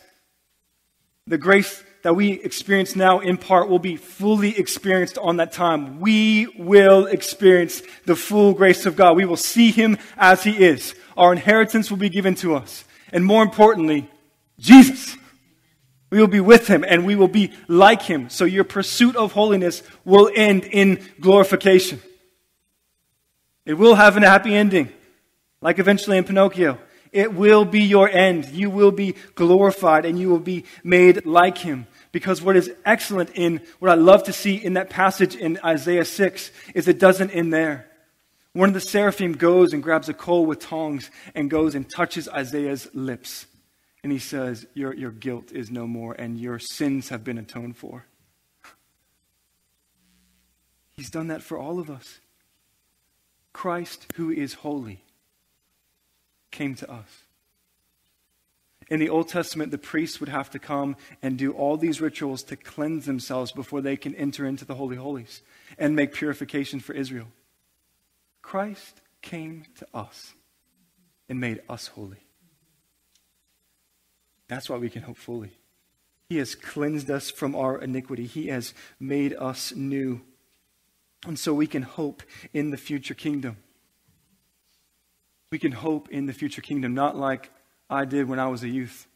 the 1.28 1.38
grace 1.38 1.84
that 2.04 2.15
we 2.15 2.32
experience 2.41 2.96
now 2.96 3.20
in 3.20 3.38
part 3.38 3.70
will 3.70 3.80
be 3.80 3.96
fully 3.96 4.58
experienced 4.58 5.17
on 5.17 5.38
that 5.38 5.52
time. 5.52 6.00
We 6.00 6.48
will 6.58 7.06
experience 7.08 7.82
the 8.06 8.15
full 8.15 8.54
grace 8.54 8.86
of 8.86 8.96
God. 8.96 9.17
We 9.17 9.26
will 9.26 9.38
see 9.38 9.72
Him 9.72 9.98
as 10.17 10.44
He 10.44 10.63
is. 10.63 10.96
Our 11.17 11.32
inheritance 11.32 11.89
will 11.89 11.98
be 11.98 12.10
given 12.10 12.36
to 12.36 12.56
us. 12.56 12.86
And 13.12 13.26
more 13.26 13.44
importantly, 13.44 14.10
Jesus. 14.58 15.17
We 16.10 16.20
will 16.20 16.28
be 16.28 16.41
with 16.41 16.67
Him 16.67 16.84
and 16.88 17.06
we 17.06 17.15
will 17.15 17.28
be 17.28 17.54
like 17.67 18.02
Him. 18.02 18.30
So 18.30 18.46
your 18.46 18.63
pursuit 18.63 19.15
of 19.15 19.32
holiness 19.32 19.82
will 20.04 20.30
end 20.34 20.65
in 20.65 21.02
glorification. 21.20 22.02
It 23.65 23.76
will 23.76 23.95
have 23.95 24.17
a 24.17 24.21
happy 24.21 24.56
ending, 24.56 24.91
like 25.62 25.80
eventually 25.80 26.17
in 26.17 26.24
Pinocchio. 26.24 26.80
It 27.12 27.34
will 27.34 27.65
be 27.65 27.82
your 27.82 28.10
end. 28.10 28.47
You 28.47 28.69
will 28.69 28.91
be 28.91 29.15
glorified 29.36 30.06
and 30.06 30.17
you 30.17 30.30
will 30.30 30.39
be 30.39 30.65
made 30.84 31.26
like 31.26 31.58
him. 31.58 31.88
Because 32.12 32.41
what 32.41 32.56
is 32.56 32.71
excellent 32.86 33.32
in, 33.36 33.62
what 33.80 33.91
I 33.91 33.95
love 33.95 34.24
to 34.24 34.34
see 34.34 34.56
in 34.56 34.74
that 34.74 34.89
passage 34.89 35.36
in 35.36 35.60
Isaiah 35.63 36.06
6 36.06 36.52
is 36.74 36.88
it 36.88 37.00
doesn't 37.00 37.32
end 37.32 37.54
there. 37.54 37.88
One 38.54 38.69
of 38.69 38.74
the 38.74 38.82
seraphim 38.82 39.34
goes 39.34 39.74
and 39.74 39.84
grabs 39.84 40.10
a 40.10 40.13
coal 40.13 40.45
with 40.45 40.60
tongs 40.60 41.10
and 41.36 41.50
goes 41.50 41.76
and 41.76 41.89
touches 41.89 42.28
Isaiah's 42.28 42.89
lips. 42.93 43.45
And 44.04 44.12
he 44.12 44.19
says, 44.19 44.65
Your, 44.74 44.93
your 44.93 45.12
guilt 45.12 45.52
is 45.52 45.69
no 45.69 45.88
more 45.88 46.13
and 46.13 46.38
your 46.38 46.60
sins 46.60 47.10
have 47.10 47.24
been 47.24 47.38
atoned 47.38 47.78
for. 47.78 48.06
He's 50.95 51.10
done 51.10 51.28
that 51.28 51.41
for 51.41 51.58
all 51.58 51.80
of 51.80 51.89
us. 51.89 52.19
Christ, 53.54 54.08
who 54.16 54.30
is 54.30 54.56
holy, 54.56 55.04
came 56.52 56.76
to 56.76 56.92
us. 56.92 57.24
In 58.90 59.00
the 59.00 59.10
Old 59.10 59.30
Testament, 59.30 59.72
the 59.72 59.78
priests 59.78 60.20
would 60.20 60.30
have 60.30 60.50
to 60.50 60.60
come 60.60 60.98
and 61.22 61.38
do 61.38 61.54
all 61.54 61.78
these 61.78 62.02
rituals 62.02 62.44
to 62.44 62.58
cleanse 62.58 63.06
themselves 63.06 63.54
before 63.54 63.80
they 63.80 63.96
can 63.96 64.14
enter 64.16 64.46
into 64.46 64.66
the 64.66 64.76
Holy 64.76 64.98
Holies 64.98 65.42
and 65.78 65.96
make 65.96 66.14
purification 66.14 66.82
for 66.82 66.92
Israel. 66.92 67.28
Christ 68.42 69.00
came 69.22 69.66
to 69.78 69.88
us 69.94 70.34
and 71.30 71.40
made 71.40 71.62
us 71.70 71.88
holy. 71.88 72.18
That's 74.50 74.70
why 74.70 74.76
we 74.76 74.90
can 74.90 75.04
hope 75.04 75.16
fully. 75.16 75.54
He 76.28 76.38
has 76.38 76.56
cleansed 76.56 77.10
us 77.10 77.32
from 77.32 77.56
our 77.56 77.82
iniquity, 77.82 78.26
He 78.26 78.48
has 78.48 78.74
made 79.00 79.34
us 79.34 79.74
new. 79.74 80.22
And 81.26 81.38
so 81.38 81.54
we 81.54 81.68
can 81.68 81.84
hope 81.84 82.24
in 82.54 82.72
the 82.72 82.78
future 82.78 83.14
kingdom. 83.14 83.58
We 85.52 85.60
can 85.60 85.72
hope 85.72 86.10
in 86.10 86.26
the 86.26 86.34
future 86.34 86.62
kingdom, 86.62 86.94
not 86.94 87.16
like 87.16 87.52
I 87.90 88.06
did 88.06 88.28
when 88.28 88.40
I 88.40 88.48
was 88.48 88.64
a 88.64 88.70
youth. 88.70 89.08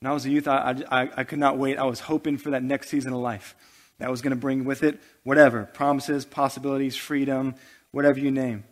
When 0.00 0.10
I 0.10 0.14
was 0.14 0.26
a 0.26 0.30
youth, 0.30 0.46
I, 0.46 0.82
I, 0.90 1.08
I 1.16 1.24
could 1.24 1.38
not 1.38 1.56
wait. 1.56 1.78
I 1.78 1.84
was 1.84 2.00
hoping 2.00 2.36
for 2.36 2.50
that 2.50 2.62
next 2.62 2.88
season 2.88 3.12
of 3.12 3.20
life 3.20 3.56
that 3.98 4.10
was 4.10 4.22
going 4.22 4.30
to 4.30 4.36
bring 4.36 4.64
with 4.64 4.82
it 4.82 5.00
whatever 5.22 5.64
promises, 5.64 6.24
possibilities, 6.24 6.96
freedom, 6.96 7.54
whatever 7.90 8.18
you 8.18 8.30
name. 8.30 8.64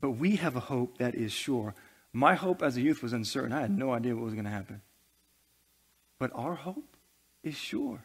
But 0.00 0.12
we 0.12 0.36
have 0.36 0.56
a 0.56 0.60
hope 0.60 0.98
that 0.98 1.14
is 1.14 1.32
sure. 1.32 1.74
My 2.12 2.34
hope 2.34 2.62
as 2.62 2.76
a 2.76 2.80
youth 2.80 3.02
was 3.02 3.12
uncertain. 3.12 3.52
I 3.52 3.60
had 3.60 3.76
no 3.76 3.92
idea 3.92 4.14
what 4.14 4.24
was 4.24 4.34
going 4.34 4.44
to 4.44 4.50
happen. 4.50 4.80
But 6.18 6.30
our 6.34 6.54
hope 6.54 6.96
is 7.42 7.56
sure. 7.56 8.04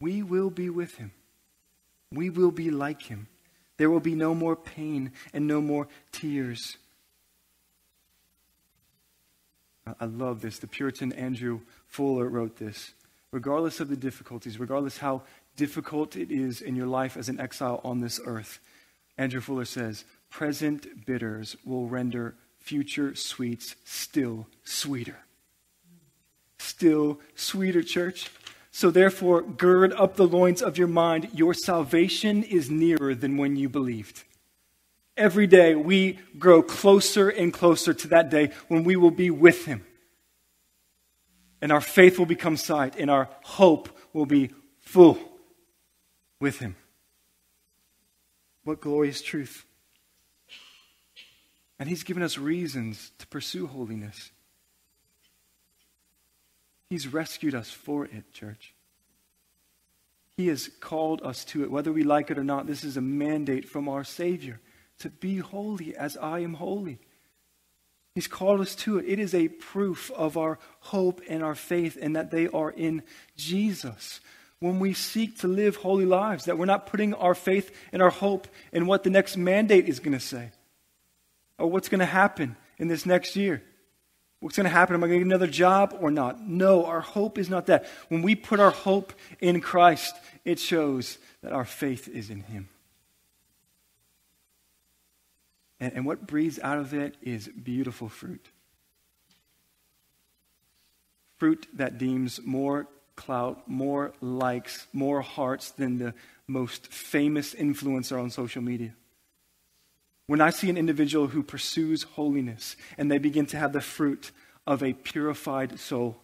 We 0.00 0.22
will 0.22 0.50
be 0.50 0.70
with 0.70 0.96
him. 0.96 1.12
We 2.14 2.30
will 2.30 2.50
be 2.50 2.70
like 2.70 3.02
him. 3.02 3.28
There 3.76 3.90
will 3.90 4.00
be 4.00 4.14
no 4.14 4.34
more 4.34 4.56
pain 4.56 5.12
and 5.32 5.46
no 5.46 5.60
more 5.60 5.88
tears. 6.12 6.76
I 10.00 10.04
love 10.04 10.40
this. 10.40 10.58
The 10.58 10.66
Puritan 10.66 11.12
Andrew 11.12 11.60
Fuller 11.86 12.28
wrote 12.28 12.56
this. 12.58 12.92
Regardless 13.32 13.80
of 13.80 13.88
the 13.88 13.96
difficulties, 13.96 14.60
regardless 14.60 14.98
how 14.98 15.22
difficult 15.56 16.16
it 16.16 16.30
is 16.30 16.60
in 16.60 16.76
your 16.76 16.86
life 16.86 17.16
as 17.16 17.28
an 17.28 17.40
exile 17.40 17.80
on 17.82 18.00
this 18.00 18.20
earth, 18.24 18.60
Andrew 19.18 19.40
Fuller 19.40 19.64
says, 19.64 20.04
present 20.30 21.06
bitters 21.06 21.56
will 21.64 21.86
render 21.86 22.34
future 22.58 23.14
sweets 23.14 23.74
still 23.84 24.46
sweeter. 24.64 25.18
Still 26.58 27.18
sweeter, 27.34 27.82
church. 27.82 28.30
So 28.74 28.90
therefore, 28.90 29.42
gird 29.42 29.92
up 29.92 30.16
the 30.16 30.26
loins 30.26 30.62
of 30.62 30.78
your 30.78 30.88
mind. 30.88 31.28
Your 31.34 31.52
salvation 31.52 32.42
is 32.42 32.70
nearer 32.70 33.14
than 33.14 33.36
when 33.36 33.54
you 33.54 33.68
believed. 33.68 34.24
Every 35.14 35.46
day 35.46 35.74
we 35.74 36.18
grow 36.38 36.62
closer 36.62 37.28
and 37.28 37.52
closer 37.52 37.92
to 37.92 38.08
that 38.08 38.30
day 38.30 38.50
when 38.68 38.82
we 38.82 38.96
will 38.96 39.10
be 39.10 39.30
with 39.30 39.66
Him. 39.66 39.84
And 41.60 41.70
our 41.70 41.82
faith 41.82 42.18
will 42.18 42.26
become 42.26 42.56
sight, 42.56 42.96
and 42.96 43.10
our 43.10 43.28
hope 43.42 43.90
will 44.14 44.26
be 44.26 44.50
full 44.80 45.18
with 46.40 46.58
Him. 46.58 46.74
What 48.64 48.80
glorious 48.80 49.20
truth. 49.20 49.66
And 51.78 51.90
He's 51.90 52.04
given 52.04 52.22
us 52.22 52.38
reasons 52.38 53.12
to 53.18 53.26
pursue 53.26 53.66
holiness. 53.66 54.30
He's 56.92 57.08
rescued 57.08 57.54
us 57.54 57.70
for 57.70 58.04
it, 58.04 58.34
church. 58.34 58.74
He 60.36 60.48
has 60.48 60.68
called 60.78 61.22
us 61.22 61.42
to 61.46 61.62
it. 61.62 61.70
Whether 61.70 61.90
we 61.90 62.02
like 62.02 62.30
it 62.30 62.36
or 62.36 62.44
not, 62.44 62.66
this 62.66 62.84
is 62.84 62.98
a 62.98 63.00
mandate 63.00 63.66
from 63.66 63.88
our 63.88 64.04
Savior 64.04 64.60
to 64.98 65.08
be 65.08 65.38
holy 65.38 65.96
as 65.96 66.18
I 66.18 66.40
am 66.40 66.52
holy. 66.52 66.98
He's 68.14 68.26
called 68.26 68.60
us 68.60 68.74
to 68.74 68.98
it. 68.98 69.06
It 69.08 69.18
is 69.18 69.34
a 69.34 69.48
proof 69.48 70.10
of 70.10 70.36
our 70.36 70.58
hope 70.80 71.22
and 71.30 71.42
our 71.42 71.54
faith, 71.54 71.96
and 71.98 72.14
that 72.14 72.30
they 72.30 72.46
are 72.48 72.70
in 72.70 73.02
Jesus. 73.38 74.20
When 74.58 74.78
we 74.78 74.92
seek 74.92 75.38
to 75.38 75.48
live 75.48 75.76
holy 75.76 76.04
lives, 76.04 76.44
that 76.44 76.58
we're 76.58 76.66
not 76.66 76.88
putting 76.88 77.14
our 77.14 77.34
faith 77.34 77.74
and 77.90 78.02
our 78.02 78.10
hope 78.10 78.48
in 78.70 78.84
what 78.84 79.02
the 79.02 79.08
next 79.08 79.38
mandate 79.38 79.88
is 79.88 79.98
going 79.98 80.12
to 80.12 80.20
say, 80.20 80.50
or 81.56 81.70
what's 81.70 81.88
going 81.88 82.00
to 82.00 82.04
happen 82.04 82.54
in 82.76 82.88
this 82.88 83.06
next 83.06 83.34
year. 83.34 83.62
What's 84.42 84.56
going 84.56 84.64
to 84.64 84.70
happen? 84.70 84.96
Am 84.96 85.04
I 85.04 85.06
going 85.06 85.20
to 85.20 85.24
get 85.24 85.28
another 85.28 85.46
job 85.46 85.96
or 86.00 86.10
not? 86.10 86.40
No, 86.40 86.84
our 86.84 87.00
hope 87.00 87.38
is 87.38 87.48
not 87.48 87.66
that. 87.66 87.86
When 88.08 88.22
we 88.22 88.34
put 88.34 88.58
our 88.58 88.72
hope 88.72 89.12
in 89.40 89.60
Christ, 89.60 90.16
it 90.44 90.58
shows 90.58 91.18
that 91.42 91.52
our 91.52 91.64
faith 91.64 92.08
is 92.08 92.28
in 92.28 92.40
Him. 92.40 92.68
And, 95.78 95.92
and 95.92 96.04
what 96.04 96.26
breathes 96.26 96.58
out 96.60 96.78
of 96.78 96.92
it 96.92 97.16
is 97.22 97.46
beautiful 97.46 98.08
fruit. 98.08 98.44
Fruit 101.38 101.68
that 101.74 101.98
deems 101.98 102.40
more 102.44 102.88
clout, 103.14 103.68
more 103.68 104.12
likes, 104.20 104.88
more 104.92 105.20
hearts 105.20 105.70
than 105.70 105.98
the 105.98 106.14
most 106.48 106.88
famous 106.88 107.54
influencer 107.54 108.20
on 108.20 108.28
social 108.28 108.60
media. 108.60 108.92
When 110.26 110.40
I 110.40 110.50
see 110.50 110.70
an 110.70 110.76
individual 110.76 111.28
who 111.28 111.42
pursues 111.42 112.04
holiness 112.04 112.76
and 112.96 113.10
they 113.10 113.18
begin 113.18 113.46
to 113.46 113.56
have 113.56 113.72
the 113.72 113.80
fruit 113.80 114.30
of 114.66 114.82
a 114.82 114.92
purified 114.92 115.78
soul, 115.78 116.16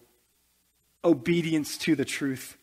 obedience 1.03 1.77
to 1.79 1.95
the 1.95 2.05
truth, 2.05 2.57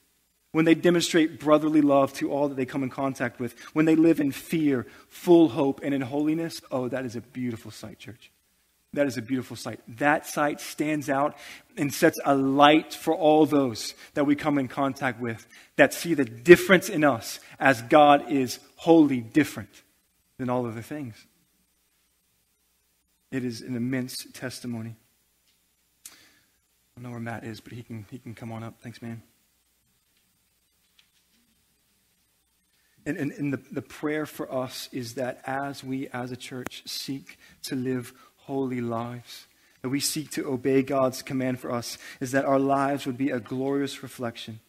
when 0.52 0.64
they 0.64 0.74
demonstrate 0.74 1.38
brotherly 1.38 1.82
love 1.82 2.14
to 2.14 2.30
all 2.30 2.48
that 2.48 2.54
they 2.54 2.64
come 2.64 2.82
in 2.82 2.88
contact 2.88 3.38
with, 3.38 3.58
when 3.74 3.84
they 3.84 3.96
live 3.96 4.20
in 4.20 4.32
fear, 4.32 4.86
full 5.08 5.50
hope, 5.50 5.80
and 5.82 5.94
in 5.94 6.00
holiness, 6.00 6.62
oh, 6.70 6.88
that 6.88 7.04
is 7.04 7.14
a 7.14 7.20
beautiful 7.20 7.70
sight, 7.70 7.98
church. 7.98 8.30
That 8.94 9.06
is 9.06 9.18
a 9.18 9.22
beautiful 9.22 9.56
sight. 9.56 9.80
That 9.98 10.26
sight 10.26 10.62
stands 10.62 11.10
out 11.10 11.36
and 11.76 11.92
sets 11.92 12.18
a 12.24 12.34
light 12.34 12.94
for 12.94 13.14
all 13.14 13.44
those 13.44 13.94
that 14.14 14.24
we 14.24 14.34
come 14.34 14.56
in 14.56 14.68
contact 14.68 15.20
with 15.20 15.46
that 15.76 15.92
see 15.92 16.14
the 16.14 16.24
difference 16.24 16.88
in 16.88 17.04
us 17.04 17.38
as 17.60 17.82
God 17.82 18.32
is 18.32 18.58
wholly 18.76 19.20
different 19.20 19.82
than 20.38 20.50
all 20.50 20.66
other 20.66 20.82
things. 20.82 21.26
It 23.30 23.44
is 23.44 23.60
an 23.60 23.76
immense 23.76 24.26
testimony. 24.32 24.96
I 26.08 26.12
don't 26.96 27.04
know 27.04 27.10
where 27.10 27.20
Matt 27.20 27.44
is, 27.44 27.60
but 27.60 27.72
he 27.72 27.82
can, 27.82 28.06
he 28.10 28.18
can 28.18 28.34
come 28.34 28.52
on 28.52 28.62
up. 28.62 28.80
Thanks, 28.80 29.02
man. 29.02 29.22
And, 33.04 33.16
and, 33.16 33.32
and 33.32 33.52
the, 33.52 33.60
the 33.70 33.82
prayer 33.82 34.26
for 34.26 34.52
us 34.52 34.88
is 34.92 35.14
that 35.14 35.40
as 35.44 35.84
we 35.84 36.08
as 36.08 36.32
a 36.32 36.36
church 36.36 36.82
seek 36.86 37.38
to 37.64 37.76
live 37.76 38.12
holy 38.36 38.80
lives, 38.80 39.46
that 39.82 39.90
we 39.90 40.00
seek 40.00 40.30
to 40.32 40.48
obey 40.48 40.82
God's 40.82 41.22
command 41.22 41.60
for 41.60 41.70
us, 41.70 41.98
is 42.20 42.32
that 42.32 42.44
our 42.44 42.58
lives 42.58 43.06
would 43.06 43.16
be 43.16 43.30
a 43.30 43.38
glorious 43.38 44.02
reflection 44.02 44.60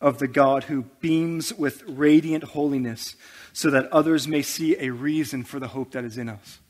of 0.00 0.18
the 0.18 0.28
God 0.28 0.64
who 0.64 0.84
beams 1.00 1.52
with 1.52 1.82
radiant 1.86 2.44
holiness 2.44 3.16
so 3.52 3.70
that 3.70 3.92
others 3.92 4.26
may 4.26 4.42
see 4.42 4.76
a 4.78 4.90
reason 4.90 5.44
for 5.44 5.60
the 5.60 5.68
hope 5.68 5.92
that 5.92 6.04
is 6.04 6.16
in 6.16 6.28
us. 6.28 6.60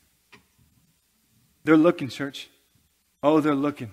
They're 1.63 1.77
looking, 1.77 2.09
church. 2.09 2.49
Oh, 3.23 3.39
they're 3.39 3.55
looking 3.55 3.91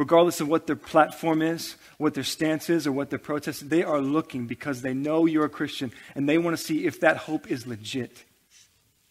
regardless 0.00 0.40
of 0.40 0.48
what 0.48 0.66
their 0.66 0.76
platform 0.76 1.42
is, 1.42 1.76
what 1.98 2.14
their 2.14 2.24
stance 2.24 2.70
is, 2.70 2.86
or 2.86 2.92
what 2.92 3.10
their 3.10 3.18
protest 3.18 3.68
they 3.68 3.82
are 3.82 4.00
looking 4.00 4.46
because 4.46 4.80
they 4.80 4.94
know 4.94 5.26
you're 5.26 5.44
a 5.44 5.50
Christian 5.50 5.92
and 6.14 6.26
they 6.26 6.38
want 6.38 6.56
to 6.56 6.64
see 6.64 6.86
if 6.86 7.00
that 7.00 7.18
hope 7.18 7.50
is 7.50 7.66
legit. 7.66 8.24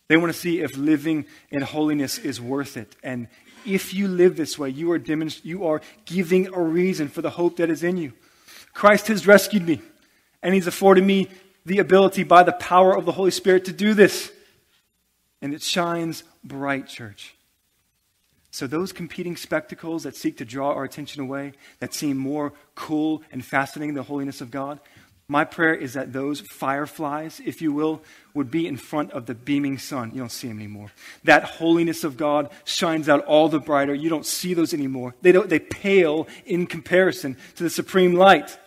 They 0.08 0.17
want 0.17 0.34
to 0.34 0.39
see 0.39 0.62
if 0.62 0.75
living 0.75 1.27
in 1.51 1.62
holiness 1.62 2.17
is 2.17 2.41
worth 2.41 2.75
it. 2.75 2.95
And 3.03 3.27
if 3.67 3.93
you 3.93 4.08
live 4.08 4.36
this 4.36 4.58
way, 4.58 4.71
you 4.71 4.91
are, 4.91 4.97
demonst- 4.97 5.45
you 5.45 5.67
are 5.67 5.79
giving 6.05 6.51
a 6.51 6.60
reason 6.60 7.08
for 7.08 7.21
the 7.21 7.29
hope 7.29 7.58
that 7.58 7.69
is 7.69 7.84
in 7.84 7.97
you. 7.97 8.13
Christ 8.73 9.08
has 9.08 9.27
rescued 9.27 9.65
me, 9.65 9.82
and 10.41 10.53
He's 10.53 10.67
afforded 10.67 11.03
me 11.03 11.29
the 11.65 11.79
ability 11.79 12.23
by 12.23 12.43
the 12.43 12.53
power 12.53 12.95
of 12.97 13.05
the 13.05 13.12
Holy 13.12 13.32
Spirit 13.32 13.65
to 13.65 13.73
do 13.73 13.93
this. 13.93 14.32
And 15.41 15.53
it 15.53 15.62
shines 15.62 16.23
bright, 16.43 16.88
church. 16.88 17.36
So, 18.51 18.65
those 18.65 18.91
competing 18.91 19.38
spectacles 19.38 20.03
that 20.03 20.15
seek 20.15 20.38
to 20.38 20.45
draw 20.45 20.73
our 20.73 20.84
attention 20.84 21.21
away, 21.21 21.53
that 21.79 21.93
seem 21.93 22.17
more 22.17 22.53
cool 22.75 23.21
and 23.32 23.45
fascinating 23.45 23.93
than 23.93 24.03
the 24.03 24.08
holiness 24.08 24.41
of 24.41 24.49
God, 24.49 24.79
my 25.31 25.45
prayer 25.45 25.75
is 25.75 25.93
that 25.93 26.11
those 26.11 26.41
fireflies, 26.41 27.39
if 27.45 27.61
you 27.61 27.71
will, 27.71 28.01
would 28.33 28.49
be 28.49 28.67
in 28.67 28.77
front 28.77 29.11
of 29.11 29.27
the 29.27 29.35
beaming 29.35 29.77
sun. 29.77 30.09
You 30.11 30.21
don't 30.21 30.31
see 30.31 30.47
them 30.47 30.57
anymore. 30.57 30.91
That 31.23 31.43
holiness 31.43 32.03
of 32.03 32.17
God 32.17 32.49
shines 32.65 33.07
out 33.07 33.23
all 33.25 33.47
the 33.47 33.59
brighter. 33.59 33.93
You 33.93 34.09
don't 34.09 34.25
see 34.25 34.55
those 34.55 34.73
anymore. 34.73 35.13
They, 35.21 35.31
don't, 35.31 35.47
they 35.47 35.59
pale 35.59 36.27
in 36.47 36.65
comparison 36.65 37.37
to 37.55 37.63
the 37.63 37.69
supreme 37.69 38.15
light. 38.15 38.57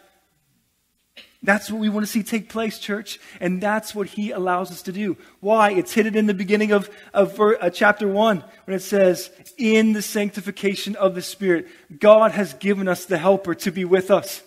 That's 1.43 1.69
what 1.69 1.81
we 1.81 1.89
want 1.89 2.07
to 2.07 2.13
see 2.13 2.23
take 2.23 2.49
place, 2.49 2.79
church. 2.79 3.19
And 3.41 3.61
that's 3.61 3.93
what 3.93 4.07
he 4.07 4.31
allows 4.31 4.71
us 4.71 4.83
to 4.83 4.93
do. 4.93 5.17
Why? 5.41 5.73
It's 5.73 5.93
hidden 5.93 6.17
in 6.17 6.27
the 6.27 6.35
beginning 6.35 6.71
of, 6.71 6.89
of 7.13 7.41
uh, 7.41 7.71
chapter 7.71 8.07
1 8.07 8.45
when 8.67 8.77
it 8.77 8.83
says, 8.83 9.33
In 9.59 9.95
the 9.95 10.03
sanctification 10.03 10.95
of 10.95 11.17
the 11.17 11.23
Spirit, 11.23 11.67
God 11.99 12.31
has 12.31 12.55
given 12.55 12.87
us 12.87 13.05
the 13.05 13.19
helper 13.19 13.57
to 13.57 13.73
be 13.73 13.85
with 13.85 14.13
us. 14.13 14.45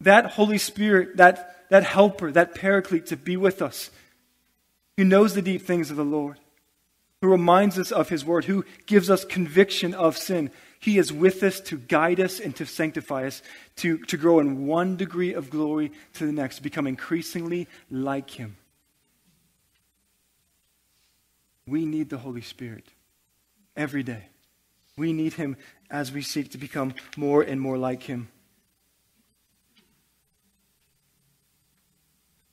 That 0.00 0.32
Holy 0.32 0.58
Spirit, 0.58 1.16
that, 1.16 1.68
that 1.70 1.84
helper, 1.84 2.30
that 2.32 2.54
paraclete 2.54 3.06
to 3.06 3.16
be 3.16 3.36
with 3.36 3.60
us, 3.62 3.90
who 4.96 5.04
knows 5.04 5.34
the 5.34 5.42
deep 5.42 5.62
things 5.62 5.90
of 5.90 5.96
the 5.96 6.04
Lord, 6.04 6.38
who 7.20 7.28
reminds 7.28 7.78
us 7.78 7.90
of 7.90 8.08
his 8.08 8.24
word, 8.24 8.44
who 8.44 8.64
gives 8.86 9.10
us 9.10 9.24
conviction 9.24 9.94
of 9.94 10.16
sin, 10.16 10.50
he 10.80 10.98
is 10.98 11.12
with 11.12 11.42
us 11.42 11.60
to 11.60 11.76
guide 11.76 12.20
us 12.20 12.38
and 12.38 12.54
to 12.56 12.66
sanctify 12.66 13.26
us, 13.26 13.42
to, 13.76 13.98
to 14.06 14.16
grow 14.16 14.38
in 14.38 14.66
one 14.66 14.96
degree 14.96 15.34
of 15.34 15.50
glory 15.50 15.92
to 16.14 16.26
the 16.26 16.32
next, 16.32 16.60
become 16.60 16.86
increasingly 16.86 17.66
like 17.90 18.30
Him. 18.30 18.56
We 21.66 21.84
need 21.84 22.10
the 22.10 22.18
Holy 22.18 22.42
Spirit 22.42 22.84
every 23.76 24.02
day. 24.02 24.26
We 24.96 25.12
need 25.12 25.34
Him 25.34 25.56
as 25.90 26.12
we 26.12 26.22
seek 26.22 26.52
to 26.52 26.58
become 26.58 26.94
more 27.16 27.42
and 27.42 27.60
more 27.60 27.76
like 27.76 28.04
Him. 28.04 28.28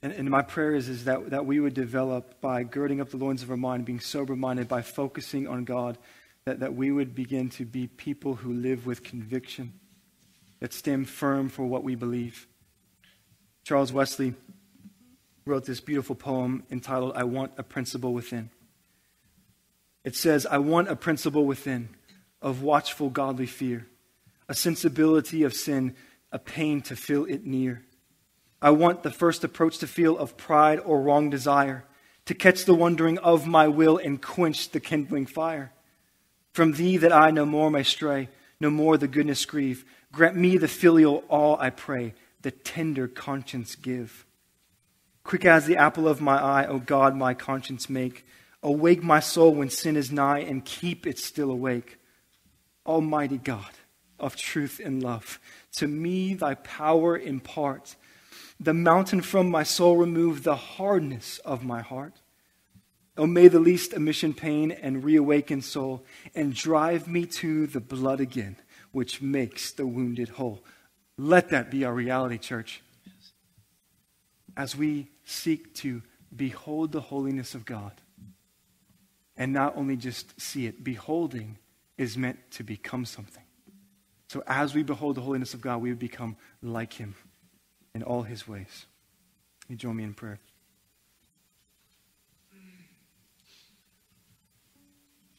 And, 0.06 0.14
and, 0.14 0.30
my 0.30 0.44
prayer 0.44 0.76
is, 0.76 0.88
is 0.88 1.06
that, 1.06 1.32
that 1.32 1.48
we 1.48 1.60
would 1.60 1.74
develop 1.74 2.40
by 2.40 2.62
girding 2.62 3.02
up 3.02 3.10
the 3.10 3.18
loins 3.18 3.42
of 3.42 3.50
our 3.50 3.58
mind, 3.58 3.86
being 3.86 4.00
sober 4.00 4.36
minded, 4.36 4.68
by 4.68 4.84
focusing 4.84 5.48
on 5.48 5.64
God, 5.64 5.98
that, 6.46 6.60
that 6.60 6.76
we 6.76 6.92
would 6.92 7.16
begin 7.16 7.50
to 7.50 7.66
be 7.66 7.88
people 7.88 8.36
who 8.36 8.54
live 8.54 8.86
with 8.86 9.02
conviction, 9.02 9.74
that 10.60 10.74
stand 10.74 11.10
firm 11.10 11.50
for 11.50 11.66
what 11.66 11.84
we 11.84 11.96
believe. 11.96 12.46
Charles 13.64 13.92
Wesley 13.92 14.36
wrote 15.44 15.66
this 15.66 15.82
beautiful 15.82 16.16
poem 16.16 16.62
entitled, 16.70 17.14
I 17.16 17.24
Want 17.24 17.54
a 17.58 17.64
Principle 17.64 18.14
Within. 18.14 18.52
It 20.04 20.16
says, 20.16 20.46
I 20.46 20.60
want 20.60 20.88
a 20.88 20.96
principle 20.96 21.48
within 21.48 21.90
of 22.44 22.62
watchful 22.62 23.10
godly 23.10 23.48
fear, 23.48 23.88
a 24.48 24.54
sensibility 24.54 25.42
of 25.42 25.56
sin, 25.56 25.96
a 26.32 26.38
pain 26.38 26.82
to 26.84 26.96
feel 26.96 27.26
it 27.26 27.44
near. 27.44 27.82
I 28.66 28.72
want 28.72 29.04
the 29.04 29.12
first 29.12 29.44
approach 29.44 29.78
to 29.78 29.88
feel 29.88 30.18
of 30.18 30.38
pride 30.38 30.80
or 30.84 31.00
wrong 31.00 31.30
desire, 31.30 31.86
to 32.26 32.34
catch 32.34 32.66
the 32.66 32.74
wandering 32.74 33.20
of 33.20 33.46
my 33.46 33.68
will 33.68 34.00
and 34.00 34.20
quench 34.20 34.72
the 34.72 34.80
kindling 34.80 35.28
fire. 35.28 35.72
From 36.52 36.72
thee 36.72 36.98
that 36.98 37.14
I 37.14 37.30
no 37.30 37.46
more 37.46 37.70
may 37.70 37.84
stray, 37.84 38.28
no 38.60 38.72
more 38.72 38.98
the 38.98 39.08
goodness 39.08 39.46
grieve. 39.46 39.86
Grant 40.12 40.36
me 40.36 40.58
the 40.58 40.68
filial 40.68 41.24
all, 41.30 41.60
I 41.60 41.70
pray, 41.70 42.16
the 42.42 42.50
tender 42.50 43.08
conscience 43.08 43.76
give. 43.76 44.26
Quick 45.24 45.46
as 45.46 45.68
the 45.68 45.78
apple 45.78 46.08
of 46.08 46.20
my 46.20 46.42
eye, 46.42 46.66
O 46.66 46.80
God, 46.80 47.16
my 47.16 47.36
conscience 47.36 47.88
make. 47.88 48.26
Awake 48.64 49.04
my 49.04 49.20
soul 49.20 49.54
when 49.54 49.70
sin 49.70 49.96
is 49.96 50.12
nigh, 50.12 50.40
and 50.40 50.66
keep 50.66 51.06
it 51.06 51.20
still 51.20 51.52
awake. 51.52 52.00
Almighty 52.84 53.38
God 53.38 53.74
of 54.20 54.36
truth 54.36 54.82
and 54.84 55.04
love, 55.04 55.40
to 55.74 55.88
me 55.88 56.34
thy 56.34 56.56
power 56.56 57.16
impart. 57.16 57.96
The 58.60 58.74
mountain 58.74 59.22
from 59.22 59.50
my 59.50 59.64
soul 59.64 59.98
remove, 59.98 60.44
the 60.44 60.56
hardness 60.56 61.40
of 61.40 61.64
my 61.64 61.82
heart. 61.82 62.14
Oh, 63.18 63.28
may 63.28 63.48
the 63.48 63.60
least 63.60 63.94
emission 63.94 64.34
pain 64.34 64.72
and 64.72 65.04
reawaken 65.04 65.62
soul 65.62 66.06
and 66.34 66.54
drive 66.54 67.08
me 67.08 67.26
to 67.26 67.68
the 67.68 67.80
blood 67.80 68.20
again, 68.20 68.58
which 68.92 69.22
makes 69.22 69.72
the 69.72 69.88
wounded 69.88 70.30
whole. 70.30 70.64
Let 71.18 71.50
that 71.50 71.72
be 71.72 71.86
our 71.86 71.94
reality, 71.94 72.38
church. 72.38 72.82
As 74.58 74.76
we 74.76 75.10
seek 75.24 75.74
to 75.76 76.02
behold 76.36 76.92
the 76.92 77.02
holiness 77.02 77.56
of 77.56 77.66
God 77.66 77.94
and 79.38 79.54
not 79.54 79.76
only 79.78 79.96
just 79.96 80.40
see 80.40 80.66
it, 80.66 80.84
beholding 80.84 81.58
is 81.98 82.18
meant 82.18 82.40
to 82.52 82.64
become 82.64 83.06
something. 83.06 83.44
So 84.28 84.44
as 84.48 84.74
we 84.74 84.84
behold 84.84 85.16
the 85.16 85.22
holiness 85.22 85.54
of 85.54 85.62
God, 85.62 85.82
we 85.82 85.90
would 85.90 86.00
become 86.00 86.36
like 86.62 86.94
him 86.94 87.16
in 87.96 88.04
all 88.04 88.22
his 88.24 88.48
ways. 88.48 88.86
You 89.70 89.76
join 89.76 89.96
me 89.96 90.04
in 90.04 90.14
prayer. 90.14 90.38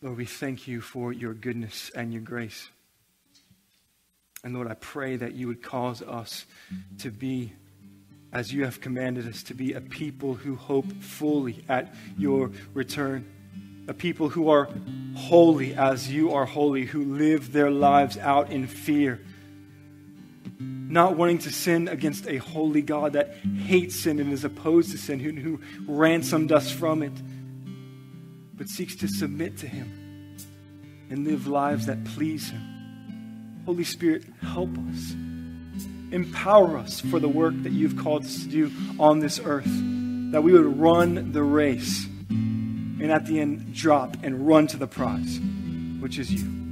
Lord, 0.03 0.17
we 0.17 0.25
thank 0.25 0.67
you 0.67 0.81
for 0.81 1.13
your 1.13 1.35
goodness 1.35 1.91
and 1.95 2.13
your 2.13 2.23
grace. 2.23 2.69
And 4.43 4.55
Lord, 4.55 4.69
I 4.69 4.75
pray 4.75 5.17
that 5.17 5.35
you 5.35 5.49
would 5.49 5.63
cause 5.63 6.03
us 6.03 6.47
to 7.01 7.11
be, 7.11 7.53
as 8.33 8.53
you 8.53 8.65
have 8.65 8.81
commanded 8.81 9.27
us, 9.29 9.43
to 9.45 9.55
be 9.55 9.73
a 9.73 9.81
people 9.81 10.35
who 10.35 10.57
hope 10.57 10.91
fully 11.03 11.65
at 11.69 11.95
your 12.17 12.51
return. 12.73 13.27
A 13.89 13.95
people 13.95 14.29
who 14.29 14.49
are 14.49 14.69
holy 15.15 15.75
as 15.75 16.11
you 16.11 16.33
are 16.33 16.47
holy, 16.47 16.87
who 16.87 17.05
live 17.05 17.53
their 17.53 17.71
lives 17.71 18.17
out 18.19 18.51
in 18.51 18.67
fear. 18.67 19.21
Not 20.89 21.16
wanting 21.16 21.39
to 21.39 21.51
sin 21.51 21.89
against 21.89 22.26
a 22.28 22.37
holy 22.37 22.82
God 22.82 23.14
that 23.14 23.34
hates 23.64 23.97
sin 23.97 24.20
and 24.20 24.32
is 24.32 24.45
opposed 24.45 24.93
to 24.93 24.99
sin, 24.99 25.18
who, 25.18 25.32
who 25.32 25.61
ransomed 25.87 26.53
us 26.53 26.70
from 26.70 27.03
it, 27.03 27.12
but 28.55 28.68
seeks 28.68 28.95
to 28.97 29.09
submit 29.09 29.59
to 29.59 29.66
Him 29.66 30.37
and 31.11 31.24
live 31.26 31.47
lives 31.47 31.87
that 31.87 32.05
please 32.05 32.51
Him. 32.51 33.62
Holy 33.66 33.84
Spirit, 33.84 34.24
help 34.43 34.70
us. 34.93 35.12
Empower 36.12 36.78
us 36.78 37.01
for 37.01 37.18
the 37.18 37.28
work 37.28 37.55
that 37.64 37.72
you've 37.72 37.97
called 37.97 38.24
us 38.24 38.45
to 38.45 38.49
do 38.49 38.72
on 38.99 39.18
this 39.18 39.41
earth. 39.45 39.66
That 40.30 40.43
we 40.43 40.53
would 40.53 40.78
run 40.78 41.32
the 41.32 41.43
race 41.43 42.07
and 42.28 43.11
at 43.11 43.26
the 43.26 43.41
end 43.41 43.74
drop 43.74 44.16
and 44.22 44.47
run 44.47 44.68
to 44.68 44.76
the 44.76 44.87
prize, 44.87 45.41
which 46.01 46.18
is 46.18 46.32
you. 46.32 46.66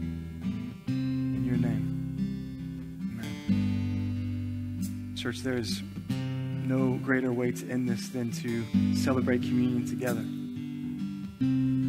Church, 5.25 5.41
there 5.41 5.57
is 5.57 5.83
no 6.11 6.99
greater 7.03 7.33
way 7.33 7.51
to 7.51 7.71
end 7.71 7.89
this 7.89 8.11
than 8.11 8.31
to 8.31 8.63
celebrate 8.95 9.41
communion 9.41 9.87
together. 9.87 10.21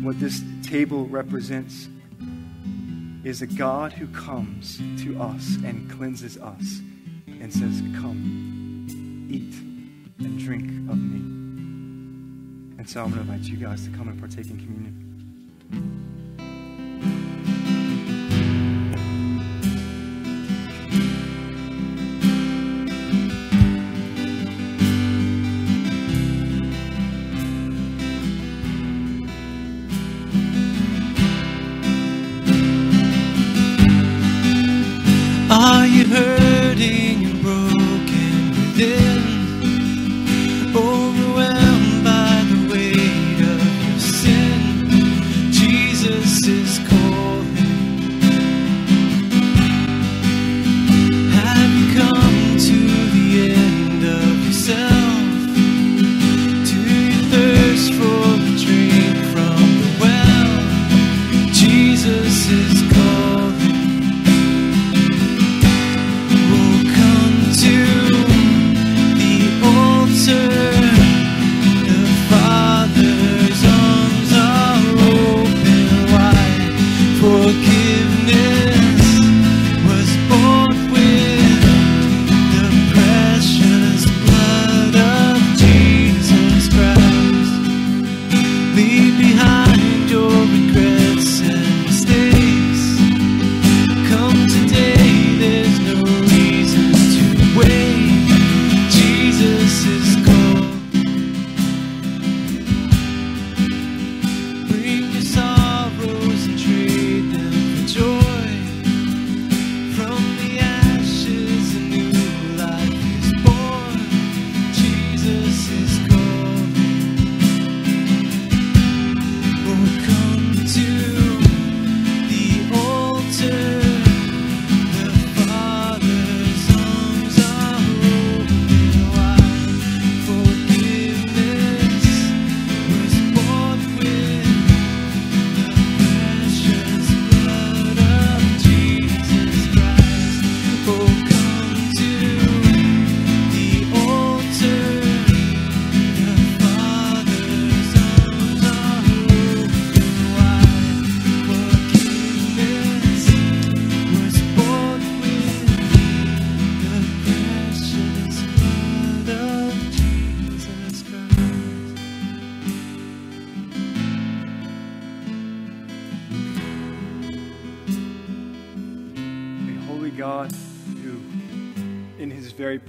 What 0.08 0.18
this 0.22 0.42
table 0.64 1.06
represents 1.08 1.90
is 3.26 3.42
a 3.42 3.48
God 3.48 3.92
who 3.92 4.08
comes 4.08 4.78
to 5.04 5.22
us 5.22 5.58
and 5.66 5.92
cleanses 5.92 6.38
us 6.38 6.80
and 7.28 7.52
says, 7.52 7.82
Come, 8.00 9.28
eat 9.30 9.54
and 10.26 10.40
drink 10.40 10.90
of 10.90 10.98
me. 10.98 11.18
And 12.78 12.90
so 12.90 13.04
I'm 13.04 13.12
going 13.12 13.26
to 13.26 13.34
invite 13.34 13.50
you 13.50 13.58
guys 13.58 13.84
to 13.84 13.92
come 13.98 14.08
and 14.08 14.18
partake 14.18 14.50
in 14.50 14.56
communion. 14.60 15.05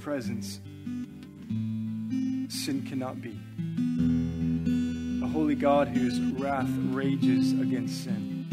Presence, 0.07 0.61
sin 2.47 2.81
cannot 2.87 3.21
be. 3.21 3.37
A 5.21 5.27
holy 5.27 5.53
God 5.53 5.89
whose 5.89 6.17
wrath 6.39 6.69
rages 6.93 7.51
against 7.51 8.05
sin 8.05 8.45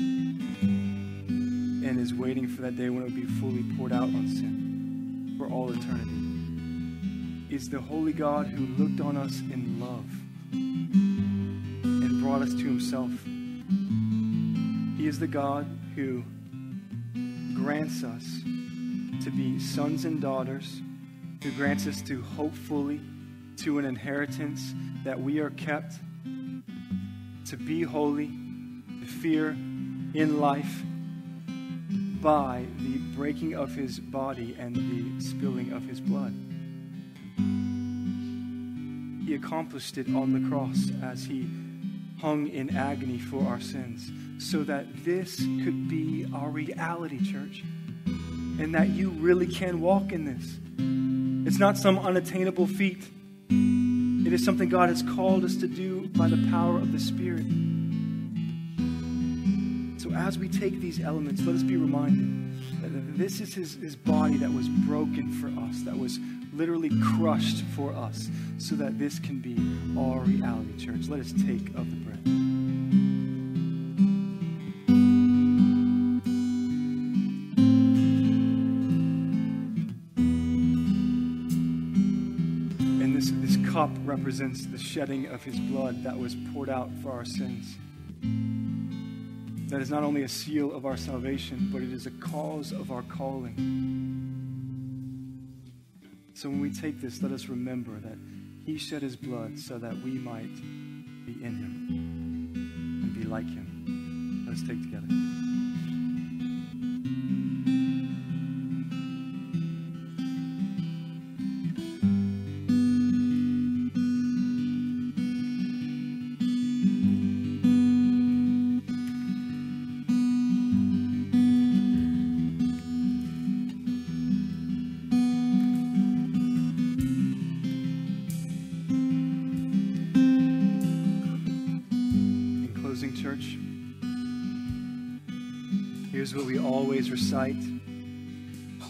and 1.87 2.01
is 2.01 2.13
waiting 2.13 2.49
for 2.49 2.63
that 2.63 2.77
day 2.77 2.91
when 2.91 3.05
it 3.05 3.05
will 3.05 3.13
be 3.15 3.27
fully 3.39 3.63
poured 3.77 3.93
out 3.93 4.03
on 4.03 4.27
sin 4.27 5.37
for 5.39 5.47
all 5.47 5.71
eternity. 5.71 7.55
Is 7.55 7.71
the 7.71 7.81
holy 7.81 8.13
God 8.13 8.49
who 8.49 8.67
looked 8.83 9.01
on 9.01 9.17
us 9.17 9.39
in 9.39 9.79
love 9.79 10.11
and 10.51 12.21
brought 12.21 12.43
us 12.43 12.51
to 12.51 12.65
himself. 12.65 13.13
He 14.99 15.07
is 15.07 15.21
the 15.21 15.29
God 15.29 15.69
who 15.95 16.25
grants 17.55 18.03
us 18.03 18.25
to 19.23 19.31
be 19.31 19.61
sons 19.61 20.05
and 20.05 20.21
daughters, 20.21 20.81
who 21.45 21.51
grants 21.51 21.87
us 21.87 22.01
to 22.01 22.23
hope 22.23 22.55
fully 22.55 22.99
to 23.55 23.79
an 23.79 23.85
inheritance 23.85 24.73
that 25.05 25.21
we 25.21 25.41
are 25.41 25.51
kept, 25.51 25.93
to 27.45 27.59
be 27.59 27.83
holy, 27.83 28.29
to 28.89 29.05
fear 29.05 29.51
in 30.15 30.41
life 30.41 30.83
by 32.23 32.65
the 32.79 32.97
breaking 33.15 33.55
of 33.55 33.75
his 33.75 34.01
body 34.01 34.57
and 34.59 34.75
the 34.75 35.23
spilling 35.23 35.71
of 35.73 35.85
his 35.85 36.01
blood. 36.01 36.33
He 39.27 39.35
accomplished 39.35 39.99
it 39.99 40.09
on 40.15 40.33
the 40.33 40.49
cross 40.49 40.91
as 41.03 41.25
he 41.25 41.47
hung 42.23 42.49
in 42.49 42.75
agony 42.75 43.19
for 43.19 43.47
our 43.47 43.61
sins, 43.61 44.11
so 44.39 44.63
that 44.63 44.87
this 45.05 45.37
could 45.37 45.91
be 45.91 46.27
our 46.35 46.49
reality, 46.49 47.23
church, 47.23 47.65
and 48.07 48.75
that 48.75 48.89
you 48.89 49.11
really 49.11 49.47
can 49.47 49.83
walk 49.83 50.11
in 50.11 50.25
this. 50.25 50.59
It's 51.55 51.61
not 51.61 51.79
some 51.79 52.01
unattainable 52.01 52.67
feat, 52.67 53.09
it 53.49 54.33
is 54.33 54.45
something 54.45 54.69
God 54.69 54.89
has 54.89 55.05
called 55.05 55.45
us 55.45 55.55
to 55.59 55.69
do 55.69 56.09
by 56.09 56.27
the 56.27 56.49
power 56.51 56.79
of 56.79 56.91
the 56.91 56.99
Spirit. 56.99 57.47
So, 60.03 60.11
as 60.11 60.37
we 60.37 60.49
take 60.49 60.81
these 60.81 60.99
elements, 60.99 61.43
let 61.43 61.55
us 61.55 61.63
be 61.63 61.77
reminded 61.77 62.61
that 62.83 63.17
this 63.17 63.41
is 63.41 63.55
his, 63.55 63.75
his 63.75 63.95
body 63.95 64.37
that 64.39 64.53
was 64.53 64.69
broken 64.69 65.31
for 65.31 65.47
us, 65.61 65.83
that 65.83 65.97
was 65.97 66.19
literally 66.53 66.91
crushed 67.15 67.63
for 67.77 67.93
us, 67.93 68.29
so 68.59 68.75
that 68.75 68.99
this 68.99 69.21
can 69.21 69.39
be 69.39 69.55
our 69.97 70.23
reality, 70.23 70.77
church. 70.77 71.07
Let 71.09 71.21
us 71.21 71.33
take 71.47 71.69
of 71.77 71.89
the 71.89 71.97
bread. 71.99 72.54
Represents 84.17 84.65
the 84.67 84.79
shedding 84.79 85.27
of 85.27 85.43
his 85.43 85.59
blood 85.59 86.05
that 86.05 86.17
was 86.17 86.37
poured 86.53 86.71
out 86.71 86.89
for 87.03 87.11
our 87.11 87.25
sins. 87.25 87.77
That 89.69 89.81
is 89.81 89.91
not 89.91 90.05
only 90.05 90.23
a 90.23 90.29
seal 90.29 90.73
of 90.73 90.87
our 90.87 90.97
salvation, 90.97 91.69
but 91.73 91.83
it 91.83 91.93
is 91.93 92.07
a 92.07 92.13
cause 92.13 92.71
of 92.71 92.93
our 92.93 93.03
calling. 93.03 93.57
So 96.35 96.49
when 96.49 96.61
we 96.61 96.71
take 96.71 97.01
this, 97.01 97.23
let 97.23 97.33
us 97.33 97.49
remember 97.49 97.99
that 97.99 98.17
he 98.65 98.79
shed 98.79 99.03
his 99.03 99.17
blood 99.17 99.59
so 99.59 99.79
that 99.79 100.01
we 100.03 100.13
might 100.13 100.55
be 101.27 101.33
in 101.43 101.57
him 101.57 102.53
and 103.03 103.15
be 103.15 103.25
like 103.25 103.49
him. 103.49 104.45
Let 104.47 104.55
us 104.55 104.63
take 104.63 104.81
together. 104.81 105.09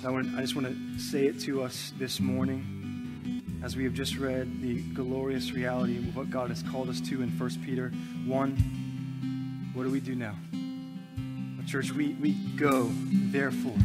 I, 0.04 0.10
want, 0.10 0.36
I 0.36 0.42
just 0.42 0.54
want 0.54 0.66
to 0.66 0.98
say 0.98 1.26
it 1.26 1.40
to 1.40 1.62
us 1.62 1.94
this 1.98 2.20
morning 2.20 3.42
as 3.62 3.74
we 3.74 3.84
have 3.84 3.94
just 3.94 4.18
read 4.18 4.60
the 4.60 4.82
glorious 4.92 5.52
reality 5.52 5.96
of 5.96 6.14
what 6.14 6.30
God 6.30 6.50
has 6.50 6.62
called 6.62 6.90
us 6.90 7.00
to 7.02 7.22
in 7.22 7.30
1 7.30 7.50
Peter 7.64 7.88
1. 8.26 9.70
What 9.72 9.84
do 9.84 9.90
we 9.90 10.00
do 10.00 10.14
now? 10.14 10.34
Well, 10.52 11.66
church, 11.66 11.90
we, 11.92 12.12
we 12.20 12.32
go, 12.56 12.90
therefore, 12.92 13.78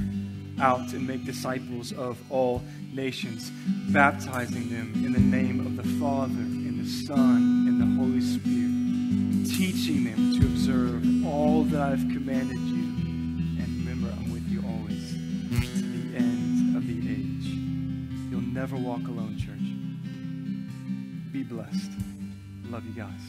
out 0.60 0.92
and 0.92 1.08
make 1.08 1.24
disciples 1.24 1.94
of 1.94 2.20
all 2.30 2.64
nations, 2.92 3.50
baptizing 3.90 4.70
them 4.70 4.92
in 5.06 5.14
the 5.14 5.20
name 5.22 5.66
of 5.66 5.78
the 5.78 5.88
Father, 6.00 6.34
and 6.34 6.84
the 6.84 6.90
Son, 6.90 7.66
and 7.66 7.80
the 7.80 7.86
Holy 7.96 8.20
Spirit, 8.20 9.58
teaching 9.58 10.04
them 10.04 10.38
to 10.38 10.46
observe 10.48 11.26
all 11.26 11.64
that 11.64 11.82
I've 11.82 12.10
commanded 12.10 12.58
you. 12.58 12.69
Blessed. 21.50 21.91
Love 22.70 22.86
you 22.86 22.93
guys. 22.93 23.20